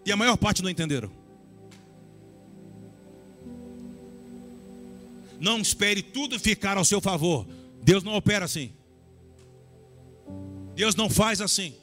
[0.06, 1.10] E a maior parte não entenderam.
[5.40, 7.46] Não espere tudo ficar ao seu favor.
[7.82, 8.72] Deus não opera assim.
[10.74, 11.74] Deus não faz assim.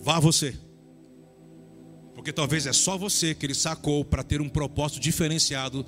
[0.00, 0.56] Vá você.
[2.28, 5.86] Porque talvez é só você que ele sacou para ter um propósito diferenciado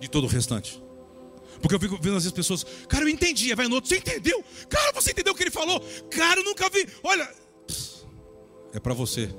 [0.00, 0.82] de todo o restante.
[1.62, 4.44] Porque eu fico vendo vezes pessoas, cara, eu entendi, vai no outro, você entendeu?
[4.68, 5.80] Cara, você entendeu o que ele falou?
[6.10, 6.88] Cara, eu nunca vi.
[7.04, 7.32] Olha,
[8.74, 9.30] é para você.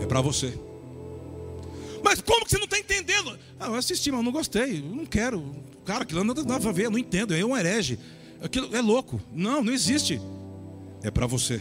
[0.00, 0.58] É para você.
[2.02, 3.38] Mas como que você não está entendendo?
[3.60, 4.78] Ah, eu assisti, mas não gostei.
[4.78, 5.54] Eu não quero.
[5.84, 7.34] Cara, aquilo não dá para ver, eu não entendo.
[7.34, 7.98] É um herege.
[8.40, 9.20] Aquilo é louco.
[9.30, 10.18] Não, não existe.
[11.02, 11.60] É para você.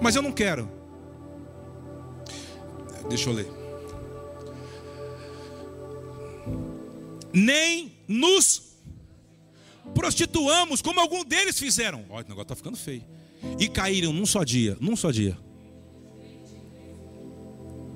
[0.00, 0.68] Mas eu não quero.
[3.08, 3.48] Deixa eu ler.
[7.32, 8.72] Nem nos
[9.94, 12.04] prostituamos como algum deles fizeram.
[12.10, 13.04] Olha, o negócio está ficando feio.
[13.58, 15.36] E caíram num só dia, num só dia.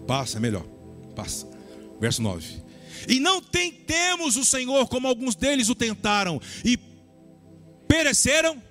[0.07, 0.65] Passa, é melhor.
[1.15, 1.49] Passa.
[2.01, 2.63] Verso 9.
[3.09, 6.79] E não tentemos o Senhor como alguns deles o tentaram e
[7.87, 8.63] pereceram.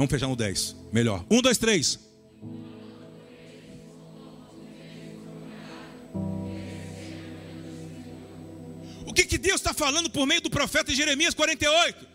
[0.00, 0.76] Vamos fechar no 10.
[0.90, 1.26] Melhor.
[1.30, 2.00] Um, dois, três.
[9.04, 12.08] O que, que Deus está falando por meio do profeta Jeremias 48?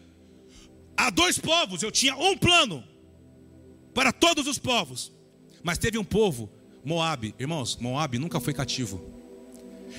[0.97, 2.83] Há dois povos, eu tinha um plano
[3.93, 5.13] para todos os povos.
[5.61, 6.51] Mas teve um povo,
[6.83, 8.99] Moab, irmãos, Moab nunca foi cativo.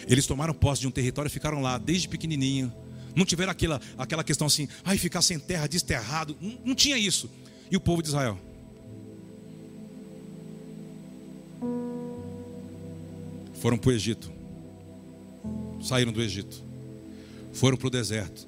[0.09, 2.75] Eles tomaram posse de um território e ficaram lá desde pequenininho.
[3.15, 6.37] Não tiveram aquela, aquela questão assim, ai, ficar sem terra, desterrado.
[6.41, 7.31] Não, não tinha isso.
[7.71, 8.39] E o povo de Israel?
[13.55, 14.31] Foram para o Egito.
[15.81, 16.65] Saíram do Egito.
[17.53, 18.47] Foram para o deserto.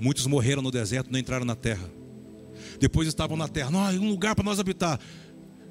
[0.00, 1.88] Muitos morreram no deserto, não entraram na terra.
[2.80, 4.98] Depois estavam na terra, não, um lugar para nós habitar.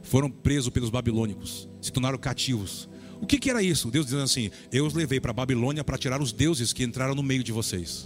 [0.03, 2.87] Foram presos pelos babilônicos, se tornaram cativos.
[3.19, 3.91] O que, que era isso?
[3.91, 7.15] Deus dizendo assim: Eu os levei para a Babilônia para tirar os deuses que entraram
[7.15, 8.05] no meio de vocês.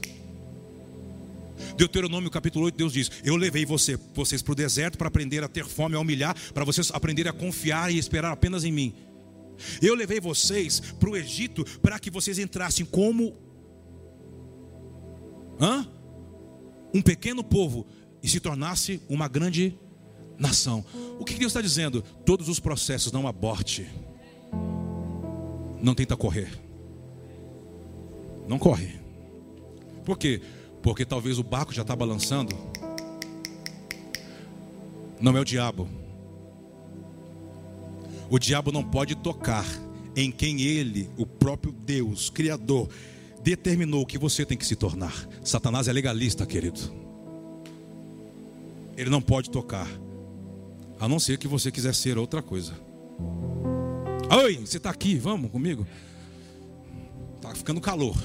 [1.77, 5.47] Deuteronômio capítulo 8, Deus diz: Eu levei você, vocês para o deserto para aprender a
[5.47, 8.93] ter fome, a humilhar, para vocês aprenderem a confiar e esperar apenas em mim.
[9.81, 13.35] Eu levei vocês para o Egito para que vocês entrassem como
[15.59, 15.87] Hã?
[16.93, 17.85] um pequeno povo
[18.21, 19.77] e se tornasse uma grande
[20.37, 20.85] nação.
[21.19, 22.01] O que Deus está dizendo?
[22.25, 23.87] Todos os processos, não aborte.
[25.81, 26.49] Não tenta correr.
[28.47, 28.99] Não corre.
[30.05, 30.41] Por quê?
[30.83, 32.55] Porque talvez o barco já está balançando.
[35.19, 35.87] Não é o diabo.
[38.29, 39.65] O diabo não pode tocar
[40.15, 42.89] em quem ele, o próprio Deus, Criador,
[43.41, 45.13] determinou que você tem que se tornar.
[45.43, 46.79] Satanás é legalista, querido.
[48.95, 49.87] Ele não pode tocar,
[50.99, 52.73] a não ser que você quiser ser outra coisa.
[54.43, 55.87] Oi, você está aqui, vamos comigo?
[57.37, 58.15] Está ficando calor.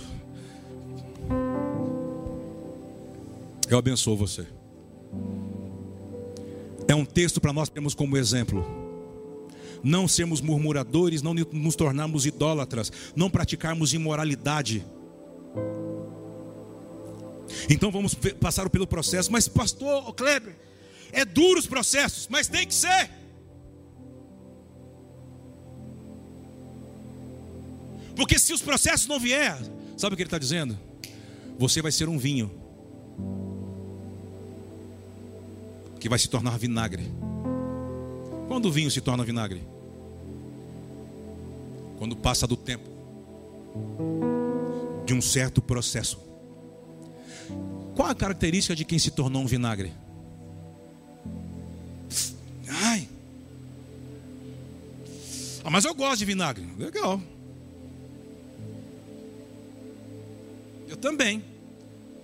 [3.71, 4.47] Eu abençoo você.
[6.87, 8.67] É um texto para nós termos como exemplo.
[9.83, 14.85] Não sermos murmuradores, não nos tornarmos idólatras, não praticarmos imoralidade.
[17.69, 20.57] Então vamos passar pelo processo, mas pastor Kleber,
[21.13, 23.11] é duro os processos, mas tem que ser.
[28.17, 29.57] Porque se os processos não vier,
[29.97, 30.79] sabe o que ele está dizendo?
[31.59, 32.68] Você vai ser um vinho
[35.99, 37.11] que vai se tornar vinagre.
[38.47, 39.63] Quando o vinho se torna vinagre?
[41.99, 42.89] Quando passa do tempo,
[45.05, 46.19] de um certo processo.
[47.95, 49.93] Qual a característica de quem se tornou um vinagre?
[52.69, 53.09] Ai,
[55.69, 56.67] ah, mas eu gosto de vinagre.
[56.79, 57.21] Legal.
[60.89, 61.45] Eu também.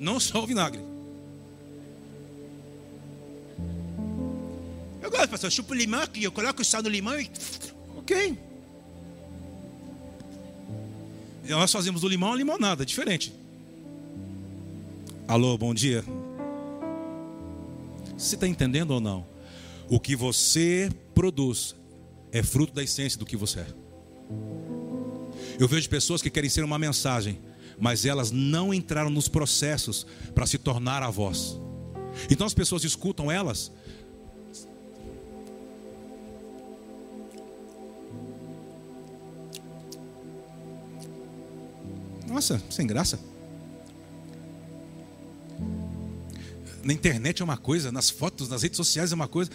[0.01, 0.81] Não sou vinagre.
[5.35, 5.49] Pastor.
[5.49, 7.31] Eu chupo limão aqui, eu coloco o sal no limão e.
[7.97, 8.39] Ok.
[11.49, 13.35] Nós fazemos do limão a limonada, diferente.
[15.27, 16.05] Alô, bom dia.
[18.17, 19.27] Você está entendendo ou não?
[19.89, 21.75] O que você produz
[22.33, 23.67] é fruto da essência do que você é.
[25.59, 27.39] Eu vejo pessoas que querem ser uma mensagem,
[27.79, 31.59] mas elas não entraram nos processos para se tornar a voz.
[32.31, 33.71] Então as pessoas escutam elas
[42.35, 43.17] Nossa, sem graça.
[46.83, 49.53] Na internet é uma coisa, nas fotos, nas redes sociais é uma coisa.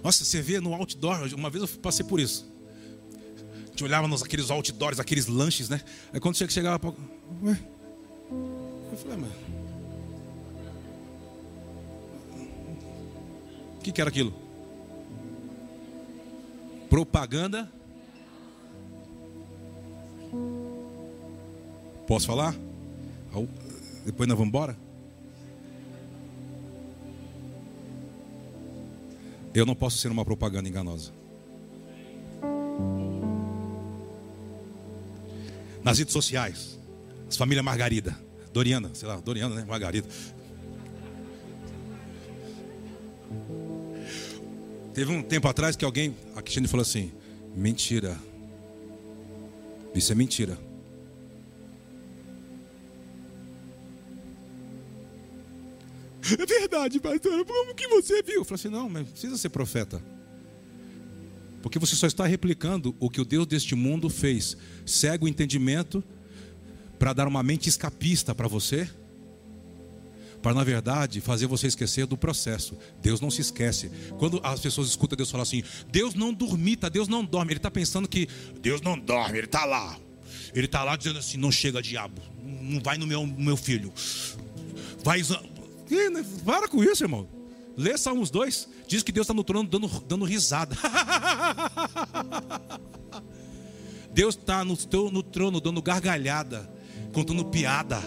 [0.00, 2.48] Nossa, você vê no outdoor, uma vez eu passei por isso.
[3.64, 5.80] A gente olhava nos aqueles outdoors, aqueles lanches, né?
[6.12, 6.90] Aí quando você chegava para.
[7.42, 7.58] Ué?
[8.92, 9.32] Eu falei, ah, mas.
[13.76, 14.32] O que, que era aquilo?
[16.88, 17.68] Propaganda
[22.06, 22.54] Posso falar?
[24.04, 24.76] Depois nós vamos embora?
[29.54, 31.12] Eu não posso ser uma propaganda enganosa.
[35.82, 36.78] Nas redes sociais,
[37.28, 38.18] as famílias Margarida,
[38.52, 39.64] Doriana, sei lá, Doriana, né?
[39.64, 40.08] Margarida.
[44.92, 47.12] Teve um tempo atrás que alguém, a Cristiane falou assim:
[47.54, 48.16] mentira.
[49.94, 50.58] Isso é mentira.
[56.74, 57.44] Verdade, pastor.
[57.44, 58.36] Como que você viu?
[58.36, 60.02] Eu falei assim: não, mas precisa ser profeta.
[61.62, 64.56] Porque você só está replicando o que o Deus deste mundo fez.
[64.84, 66.04] Cega o entendimento
[66.98, 68.88] para dar uma mente escapista para você.
[70.42, 72.76] Para, na verdade, fazer você esquecer do processo.
[73.00, 73.90] Deus não se esquece.
[74.18, 77.52] Quando as pessoas escutam Deus falar assim: Deus não dormita, Deus não dorme.
[77.52, 78.28] Ele está pensando que
[78.60, 79.98] Deus não dorme, Ele está lá.
[80.54, 82.20] Ele está lá dizendo assim: não chega, diabo.
[82.42, 83.92] Não vai no meu, meu filho.
[85.02, 85.22] Vai
[85.90, 86.24] né?
[86.44, 87.28] Para com isso, irmão.
[87.76, 88.68] Lê Salmos 2.
[88.86, 90.76] Diz que Deus está no trono dando, dando risada.
[94.12, 94.78] Deus está no,
[95.10, 96.72] no trono dando gargalhada,
[97.12, 98.00] contando piada.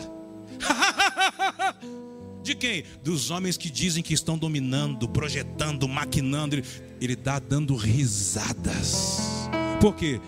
[2.42, 2.86] De quem?
[3.04, 6.56] Dos homens que dizem que estão dominando, projetando, maquinando.
[7.02, 9.18] Ele está dando risadas.
[9.82, 10.22] Por quê?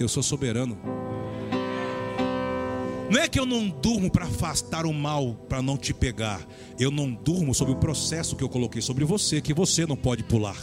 [0.00, 0.78] Eu sou soberano.
[3.10, 6.46] Não é que eu não durmo para afastar o mal, para não te pegar.
[6.78, 10.22] Eu não durmo sobre o processo que eu coloquei sobre você, que você não pode
[10.24, 10.58] pular.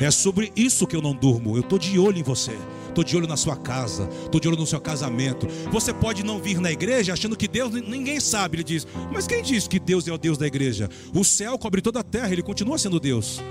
[0.00, 1.54] É sobre isso que eu não durmo.
[1.56, 2.56] Eu estou de olho em você.
[2.88, 4.08] Estou de olho na sua casa.
[4.24, 5.46] Estou de olho no seu casamento.
[5.70, 8.56] Você pode não vir na igreja achando que Deus, ninguém sabe.
[8.56, 10.88] Ele diz, mas quem diz que Deus é o Deus da igreja?
[11.14, 13.42] O céu cobre toda a terra, ele continua sendo Deus.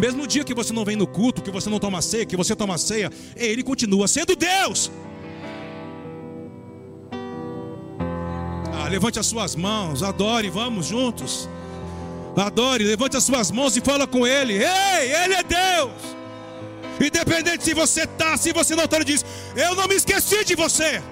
[0.00, 2.56] Mesmo dia que você não vem no culto, que você não toma ceia, que você
[2.56, 4.90] toma ceia, ele continua sendo Deus.
[8.88, 11.48] Levante as suas mãos, adore, vamos juntos.
[12.36, 14.54] Adore, levante as suas mãos e fala com Ele.
[14.54, 15.92] Ei, Ele é Deus.
[17.00, 19.24] Independente se você está, se você não está, Ele diz:
[19.54, 21.02] Eu não me esqueci de você.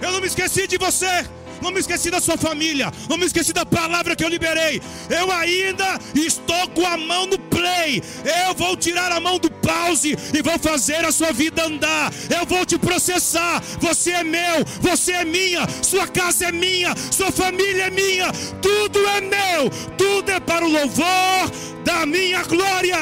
[0.00, 1.24] Eu não me esqueci de você
[1.60, 4.80] não me esqueci da sua família, não me esqueci da palavra que eu liberei.
[5.08, 8.02] Eu ainda estou com a mão no play.
[8.46, 12.12] Eu vou tirar a mão do pause e vou fazer a sua vida andar.
[12.30, 13.62] Eu vou te processar.
[13.80, 18.98] Você é meu, você é minha, sua casa é minha, sua família é minha, tudo
[19.08, 21.50] é meu, tudo é para o louvor
[21.84, 22.98] da minha glória.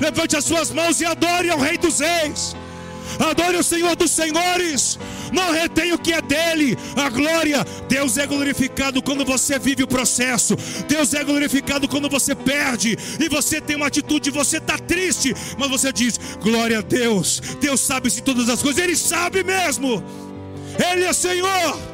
[0.00, 2.56] Levante as suas mãos e adore ao Rei dos Reis.
[3.18, 4.98] Adore o Senhor dos Senhores
[5.34, 6.78] não retém o que é dele.
[6.96, 10.56] A glória, Deus é glorificado quando você vive o processo.
[10.88, 15.68] Deus é glorificado quando você perde e você tem uma atitude, você está triste, mas
[15.68, 17.40] você diz: glória a Deus.
[17.60, 20.02] Deus sabe de todas as coisas, Ele sabe mesmo.
[20.78, 21.93] Ele é Senhor.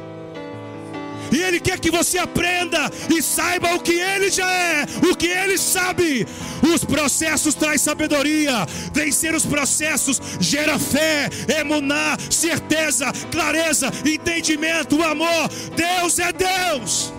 [1.31, 5.27] E Ele quer que você aprenda e saiba o que Ele já é, o que
[5.27, 6.27] Ele sabe.
[6.73, 8.65] Os processos traz sabedoria.
[8.93, 11.29] Vencer os processos gera fé,
[11.59, 15.49] emuná, certeza, clareza, entendimento, amor.
[15.75, 17.13] Deus é Deus.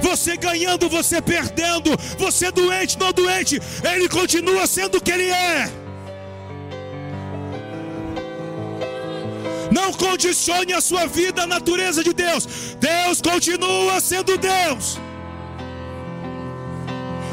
[0.00, 5.83] Você ganhando, você perdendo, você doente, não doente, Ele continua sendo o que Ele é.
[9.70, 12.46] Não condicione a sua vida à natureza de Deus.
[12.80, 14.98] Deus continua sendo Deus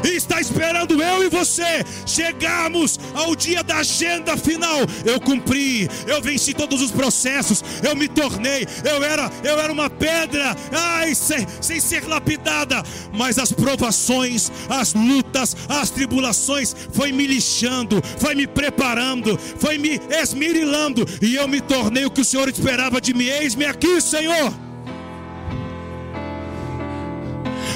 [0.08, 4.80] está esperando eu e você chegarmos ao dia da agenda final.
[5.04, 9.88] Eu cumpri, eu venci todos os processos, eu me tornei, eu era, eu era uma
[9.90, 12.82] pedra, ai, sem, sem ser lapidada,
[13.12, 20.00] mas as provações, as lutas, as tribulações foi me lixando, foi me preparando, foi me
[20.10, 23.26] esmirilando e eu me tornei o que o Senhor esperava de mim.
[23.26, 24.61] Eis-me aqui, Senhor.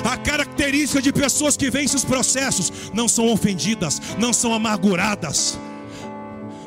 [0.06, 5.58] A característica de pessoas que vencem os processos não são ofendidas, não são amarguradas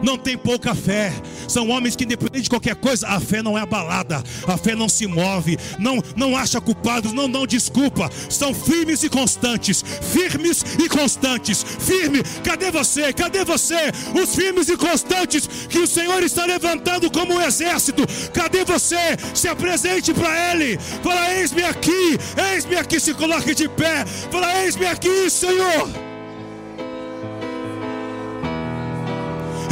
[0.02, 1.14] não tem pouca fé.
[1.47, 4.88] São homens que, independente de qualquer coisa, a fé não é abalada, a fé não
[4.88, 8.10] se move, não, não acha culpados, não dão desculpa.
[8.30, 11.64] São firmes e constantes, firmes e constantes.
[11.64, 13.12] Firme, cadê você?
[13.14, 13.91] Cadê você?
[14.14, 18.06] Os firmes e constantes que o Senhor está levantando como um exército.
[18.34, 19.18] Cadê você?
[19.34, 20.78] Se apresente para Ele.
[21.04, 22.18] Fala: Eis-me aqui,
[22.54, 23.00] eis-me aqui.
[23.00, 24.06] Se coloque de pé.
[24.32, 26.09] Fala: Eis-me aqui, Senhor.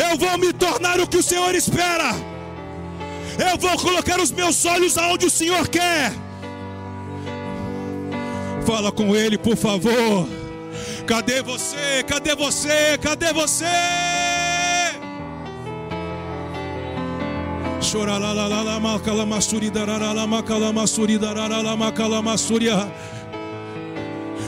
[0.10, 2.12] Eu vou me tornar o que o Senhor espera.
[3.38, 6.14] Eu vou colocar os meus olhos aonde o Senhor quer.
[8.66, 10.28] Fala com Ele, por favor.
[11.06, 12.04] Cadê você?
[12.08, 12.98] Cadê você?
[13.02, 13.66] Cadê você?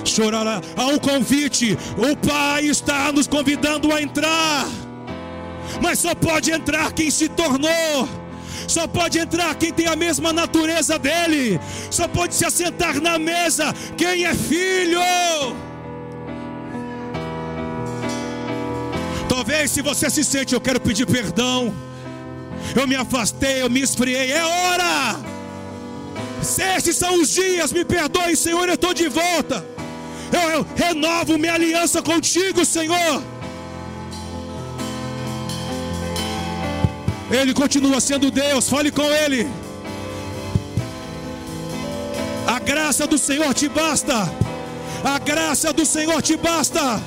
[0.04, 0.62] Chorará.
[0.76, 1.78] Há um convite.
[1.98, 4.68] O Pai está nos convidando a entrar.
[5.82, 8.08] Mas só pode entrar quem se tornou.
[8.68, 11.60] Só pode entrar quem tem a mesma natureza dele.
[11.90, 15.00] Só pode se assentar na mesa quem é filho.
[19.28, 21.74] Talvez se você se sente, eu quero pedir perdão.
[22.76, 24.32] Eu me afastei, eu me esfriei.
[24.32, 25.20] É hora.
[26.42, 29.66] Se esses são os dias, me perdoe, Senhor, eu estou de volta.
[30.32, 33.24] Eu, eu renovo minha aliança contigo, Senhor.
[37.32, 39.48] Ele continua sendo Deus, fale com Ele.
[42.48, 44.32] A graça do Senhor te basta.
[45.04, 47.02] A graça do Senhor te basta.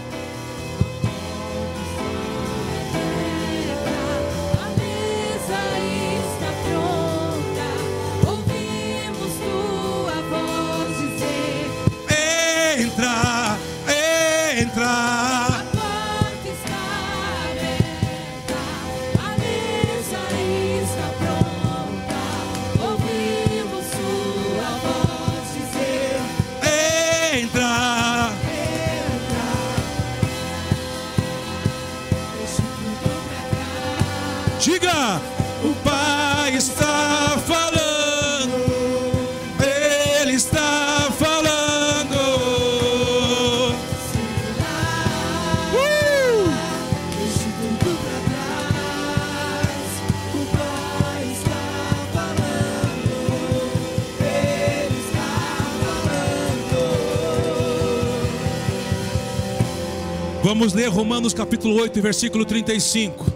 [60.62, 63.26] Vamos ler Romanos capítulo 8, versículo 35.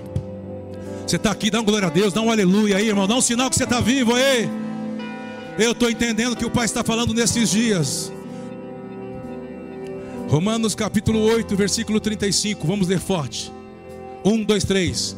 [1.05, 3.21] Você está aqui, dá uma glória a Deus, dá um aleluia aí, irmão, dá um
[3.21, 4.49] sinal que você está vivo aí.
[5.59, 8.13] Eu estou entendendo que o Pai está falando nesses dias.
[10.29, 12.65] Romanos capítulo 8, versículo 35.
[12.65, 13.53] Vamos ler forte.
[14.25, 15.17] 1, 2, 3.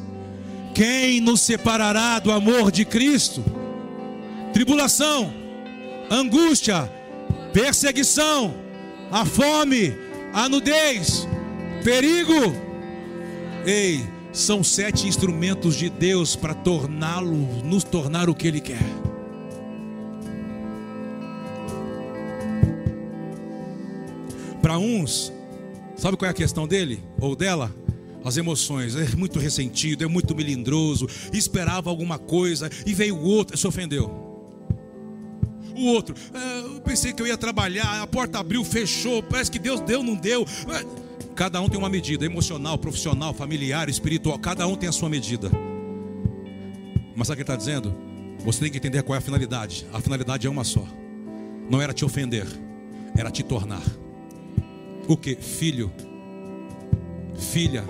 [0.75, 3.45] Quem nos separará do amor de Cristo?
[4.55, 5.31] Tribulação,
[6.11, 6.91] angústia,
[7.53, 8.55] perseguição,
[9.13, 9.95] a fome,
[10.33, 11.28] a nudez
[11.89, 12.55] Perigo.
[13.65, 17.35] Ei, são sete instrumentos de Deus para torná-lo,
[17.65, 18.85] nos tornar o que Ele quer.
[24.61, 25.33] Para uns,
[25.97, 27.75] sabe qual é a questão dele ou dela?
[28.23, 33.57] As emoções, é muito ressentido, é muito melindroso, esperava alguma coisa e veio o outro,
[33.57, 34.11] se ofendeu.
[35.75, 39.59] O outro, é, eu pensei que eu ia trabalhar, a porta abriu, fechou, parece que
[39.59, 40.45] Deus deu, não deu.
[41.39, 45.49] Cada um tem uma medida, emocional, profissional, familiar, espiritual, cada um tem a sua medida.
[47.15, 47.95] Mas sabe o que ele está dizendo?
[48.45, 49.87] Você tem que entender qual é a finalidade.
[49.93, 50.85] A finalidade é uma só.
[51.71, 52.45] Não era te ofender,
[53.17, 53.85] era te tornar.
[55.07, 55.37] O que?
[55.37, 55.93] Filho,
[57.37, 57.85] filha,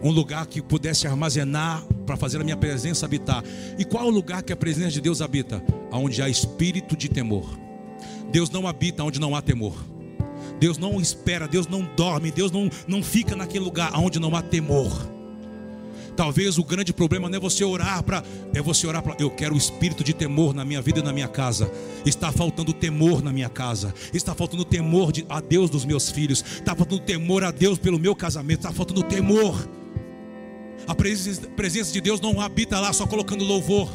[0.00, 3.42] um lugar que pudesse armazenar para fazer a minha presença habitar.
[3.76, 5.60] E qual é o lugar que a presença de Deus habita?
[5.90, 7.58] Onde há espírito de temor.
[8.30, 9.74] Deus não habita onde não há temor.
[10.64, 14.40] Deus não espera, Deus não dorme, Deus não, não fica naquele lugar onde não há
[14.40, 14.90] temor.
[16.16, 19.54] Talvez o grande problema não é você orar para, é você orar para, eu quero
[19.54, 21.70] o espírito de temor na minha vida e na minha casa.
[22.06, 23.92] Está faltando temor na minha casa.
[24.10, 26.42] Está faltando temor de, a Deus dos meus filhos.
[26.42, 28.60] Está faltando temor a Deus pelo meu casamento.
[28.60, 29.68] Está faltando temor.
[30.86, 33.90] A presença, presença de Deus não habita lá só colocando louvor.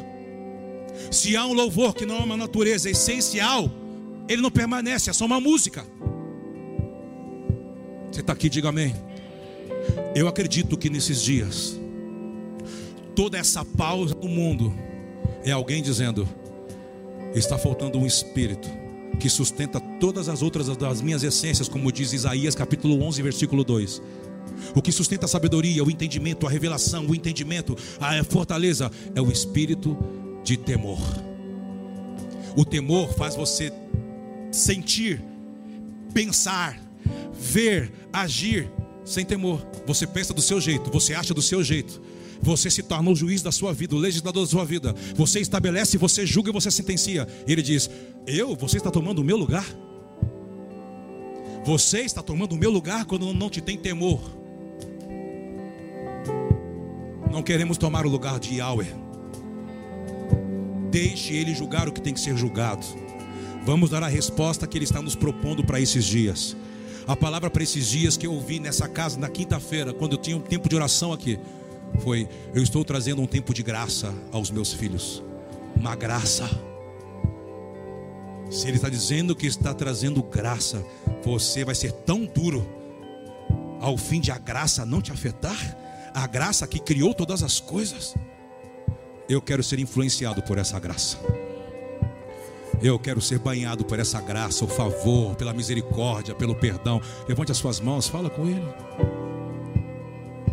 [1.10, 3.72] Se há um louvor que não é uma natureza essencial,
[4.28, 5.84] ele não permanece, é só uma música.
[8.12, 8.93] Você está aqui, diga amém.
[10.16, 11.80] Eu acredito que nesses dias,
[13.16, 14.74] toda essa pausa no mundo
[15.43, 16.28] é alguém dizendo:
[17.34, 18.70] está faltando um espírito
[19.20, 24.01] que sustenta todas as outras das minhas essências, como diz Isaías capítulo 11, versículo 2.
[24.76, 29.32] O que sustenta a sabedoria, o entendimento, a revelação, o entendimento, a fortaleza é o
[29.32, 29.97] espírito
[30.43, 30.99] de temor.
[32.55, 33.72] O temor faz você
[34.51, 35.22] sentir,
[36.14, 36.80] pensar,
[37.40, 38.70] ver, agir
[39.06, 39.66] sem temor.
[39.88, 42.02] Você pensa do seu jeito, você acha do seu jeito.
[42.42, 44.96] Você se torna o juiz da sua vida, o legislador da sua vida.
[45.16, 47.28] Você estabelece, você julga e você sentencia.
[47.46, 47.90] Ele diz:
[48.26, 48.56] Eu?
[48.56, 49.66] Você está tomando o meu lugar?
[51.66, 54.22] Você está tomando o meu lugar quando não te tem temor.
[57.32, 58.88] Não queremos tomar o lugar de Yahweh.
[60.90, 62.86] Deixe ele julgar o que tem que ser julgado.
[63.66, 66.56] Vamos dar a resposta que ele está nos propondo para esses dias.
[67.10, 70.38] A palavra para esses dias que eu ouvi nessa casa na quinta-feira, quando eu tinha
[70.38, 71.39] um tempo de oração aqui.
[72.03, 75.24] foi: Eu estou trazendo um tempo de graça aos meus filhos.
[75.76, 76.47] Uma graça.
[78.51, 80.86] Se Ele está dizendo que está trazendo graça,
[81.26, 82.64] você vai ser tão duro
[83.82, 85.57] ao fim de a graça não te afetar?
[86.14, 88.14] A graça que criou todas as coisas.
[89.28, 91.18] Eu quero ser influenciado por essa graça.
[92.82, 97.02] Eu quero ser banhado por essa graça, o favor, pela misericórdia, pelo perdão.
[97.28, 98.64] Levante as suas mãos, fala com Ele.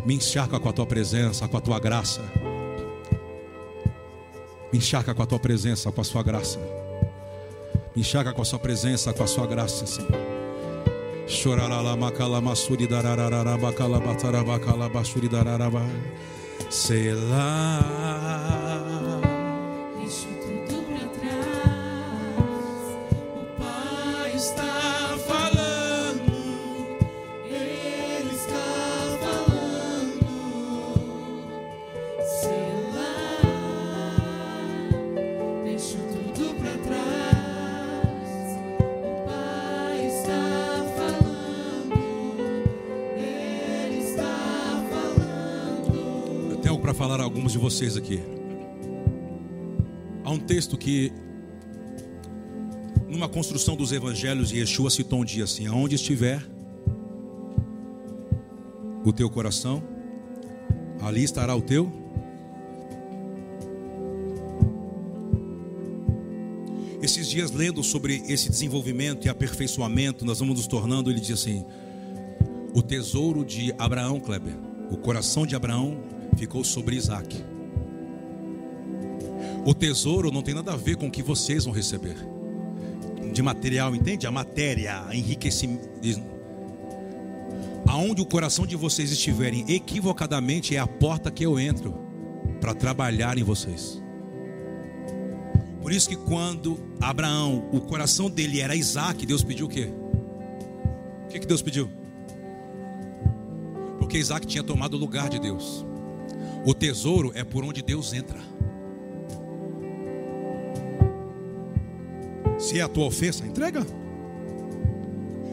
[0.05, 2.21] Me encharca com a tua presença, com a tua graça.
[4.71, 6.59] Me encharca com a tua presença, com a sua graça.
[7.95, 10.11] Me encharca com a sua presença, com a sua graça, Senhor.
[16.69, 18.47] Selah.
[18.47, 18.56] Deixo
[46.97, 48.19] falar a alguns de vocês aqui.
[50.23, 51.13] Há um texto que,
[53.07, 56.43] numa construção dos evangelhos, Yeshua citou um dia assim: Aonde estiver
[59.05, 59.83] o teu coração,
[60.99, 61.93] ali estará o teu.
[66.99, 71.63] Esses dias, lendo sobre esse desenvolvimento e aperfeiçoamento, nós vamos nos tornando, ele diz assim:
[72.73, 74.55] O tesouro de Abraão, Kleber,
[74.89, 77.43] o coração de Abraão ficou sobre Isaac.
[79.65, 82.15] O tesouro não tem nada a ver com o que vocês vão receber.
[83.33, 84.25] De material, entende?
[84.25, 85.89] A matéria, a enriquecimento.
[87.87, 91.93] Aonde o coração de vocês estiverem equivocadamente é a porta que eu entro
[92.59, 94.01] para trabalhar em vocês.
[95.81, 99.89] Por isso que quando Abraão, o coração dele era Isaac, Deus pediu o quê?
[101.23, 101.89] O que, que Deus pediu?
[103.97, 105.86] Porque Isaac tinha tomado o lugar de Deus.
[106.67, 108.37] O tesouro é por onde Deus entra.
[112.59, 113.87] Se é a tua ofensa, entrega.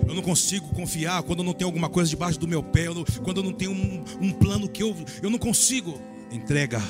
[0.09, 2.95] Eu não consigo confiar quando eu não tenho alguma coisa debaixo do meu pé, eu
[2.95, 4.93] não- quando eu não tenho um, um plano que eu,
[5.23, 5.95] eu não consigo.
[6.33, 6.81] Entrega.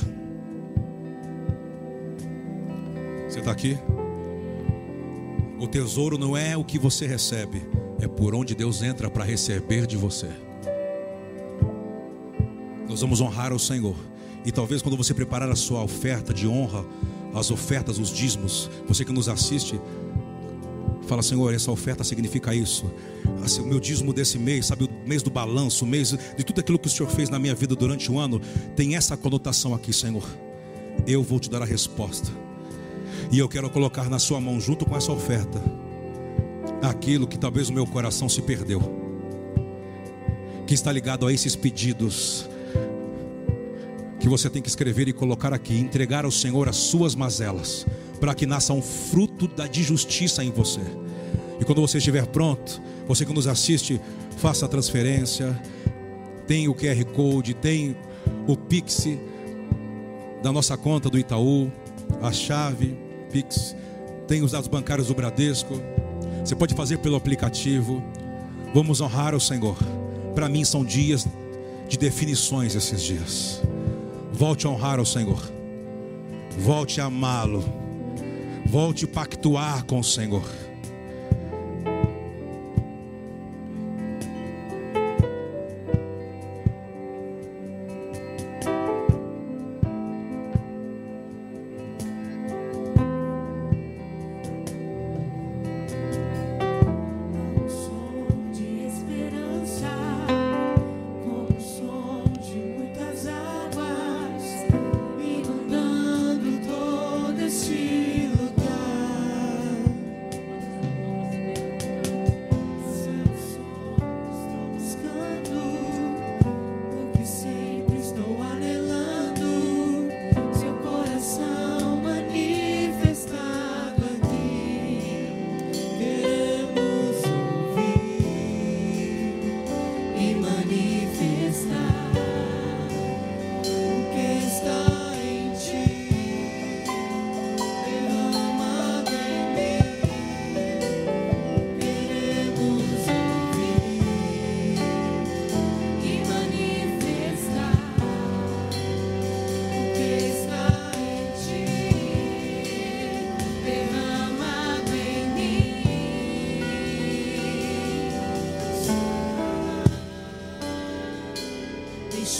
[3.29, 3.77] Você está aqui?
[5.61, 7.63] O tesouro não é o que você recebe,
[8.01, 10.31] é por onde Deus entra para receber de você.
[12.89, 14.14] Nós vamos honrar o Senhor.
[14.45, 16.85] E talvez quando você preparar a sua oferta de honra,
[17.35, 19.81] as ofertas, os dízimos, você que nos assiste,
[21.07, 22.85] fala, Senhor, essa oferta significa isso.
[23.43, 26.61] Assim, o meu dízimo desse mês, sabe, o mês do balanço, o mês de tudo
[26.61, 28.41] aquilo que o Senhor fez na minha vida durante o ano,
[28.77, 30.25] tem essa conotação aqui, Senhor.
[31.07, 32.31] Eu vou te dar a resposta.
[33.31, 35.63] E eu quero colocar na sua mão, junto com essa oferta,
[36.83, 38.81] aquilo que talvez o meu coração se perdeu,
[40.67, 42.49] que está ligado a esses pedidos,
[44.25, 47.87] que você tem que escrever e colocar aqui, entregar ao Senhor as suas mazelas,
[48.19, 50.81] para que nasça um fruto da de justiça em você.
[51.61, 54.01] E quando você estiver pronto, você que nos assiste,
[54.39, 55.55] faça a transferência.
[56.47, 57.95] Tem o QR Code, tem
[58.49, 59.09] o Pix
[60.43, 61.71] da nossa conta do Itaú,
[62.23, 62.97] a chave
[63.31, 63.77] Pix,
[64.27, 65.79] tem os dados bancários do Bradesco.
[66.43, 68.03] Você pode fazer pelo aplicativo.
[68.73, 69.77] Vamos honrar o Senhor.
[70.35, 71.29] Para mim são dias
[71.91, 73.74] de definições esses dias.
[74.37, 75.41] Volte a honrar o Senhor.
[76.59, 77.63] Volte a amá-lo.
[78.67, 80.43] Volte a pactuar com o Senhor.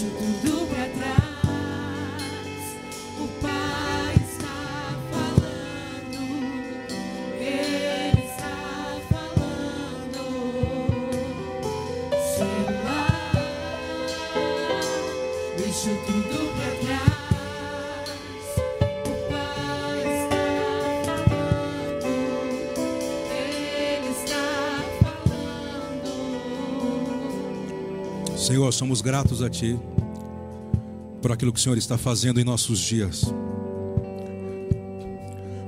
[0.05, 1.25] Deixa tudo pra trás.
[3.19, 4.59] O Pai está
[5.11, 6.21] falando,
[7.41, 10.23] Ele está falando.
[12.85, 13.09] Lá,
[16.07, 17.15] tudo pra trás.
[28.37, 29.79] Senhor, somos gratos a Ti
[31.25, 33.25] por aquilo que o Senhor está fazendo em nossos dias.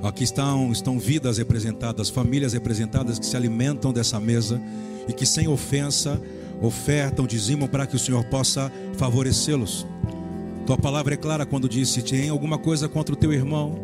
[0.02, 4.60] Aqui estão, estão vidas representadas, famílias representadas que se alimentam dessa mesa
[5.08, 6.20] e que, sem ofensa,
[6.60, 9.86] ofertam, dizimam para que o Senhor possa favorecê-los.
[10.66, 13.78] Tua palavra é clara quando diz: se tem alguma coisa contra o teu irmão,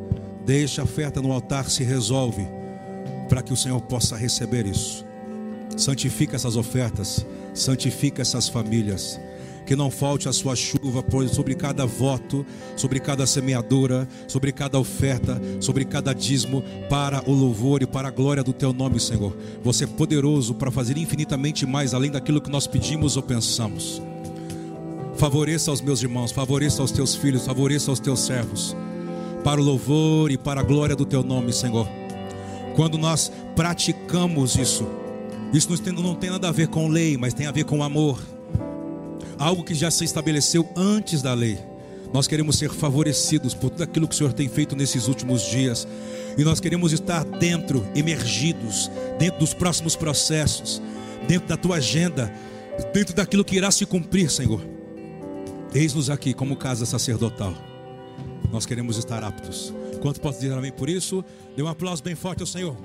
[0.44, 2.46] deixa a oferta no altar, se resolve,
[3.30, 5.06] para que o Senhor possa receber isso.
[5.74, 9.18] Santifica essas ofertas, santifica essas famílias.
[9.66, 12.44] Que não falte a sua chuva sobre cada voto,
[12.76, 18.10] sobre cada semeadura, sobre cada oferta, sobre cada dízimo, para o louvor e para a
[18.10, 19.36] glória do teu nome, Senhor.
[19.62, 24.02] Você é poderoso para fazer infinitamente mais além daquilo que nós pedimos ou pensamos.
[25.14, 28.74] Favoreça aos meus irmãos, favoreça aos teus filhos, favoreça aos teus servos,
[29.44, 31.86] para o louvor e para a glória do teu nome, Senhor.
[32.74, 34.86] Quando nós praticamos isso,
[35.52, 38.18] isso não tem nada a ver com lei, mas tem a ver com amor.
[39.42, 41.58] Algo que já se estabeleceu antes da lei.
[42.14, 45.84] Nós queremos ser favorecidos por tudo aquilo que o Senhor tem feito nesses últimos dias.
[46.38, 48.88] E nós queremos estar dentro, emergidos,
[49.18, 50.80] dentro dos próximos processos,
[51.26, 52.32] dentro da tua agenda,
[52.94, 54.64] dentro daquilo que irá se cumprir, Senhor.
[55.74, 57.52] Eis-nos aqui como casa sacerdotal.
[58.52, 59.74] Nós queremos estar aptos.
[60.00, 61.24] Quanto posso dizer amém por isso?
[61.56, 62.76] Dê um aplauso bem forte ao Senhor.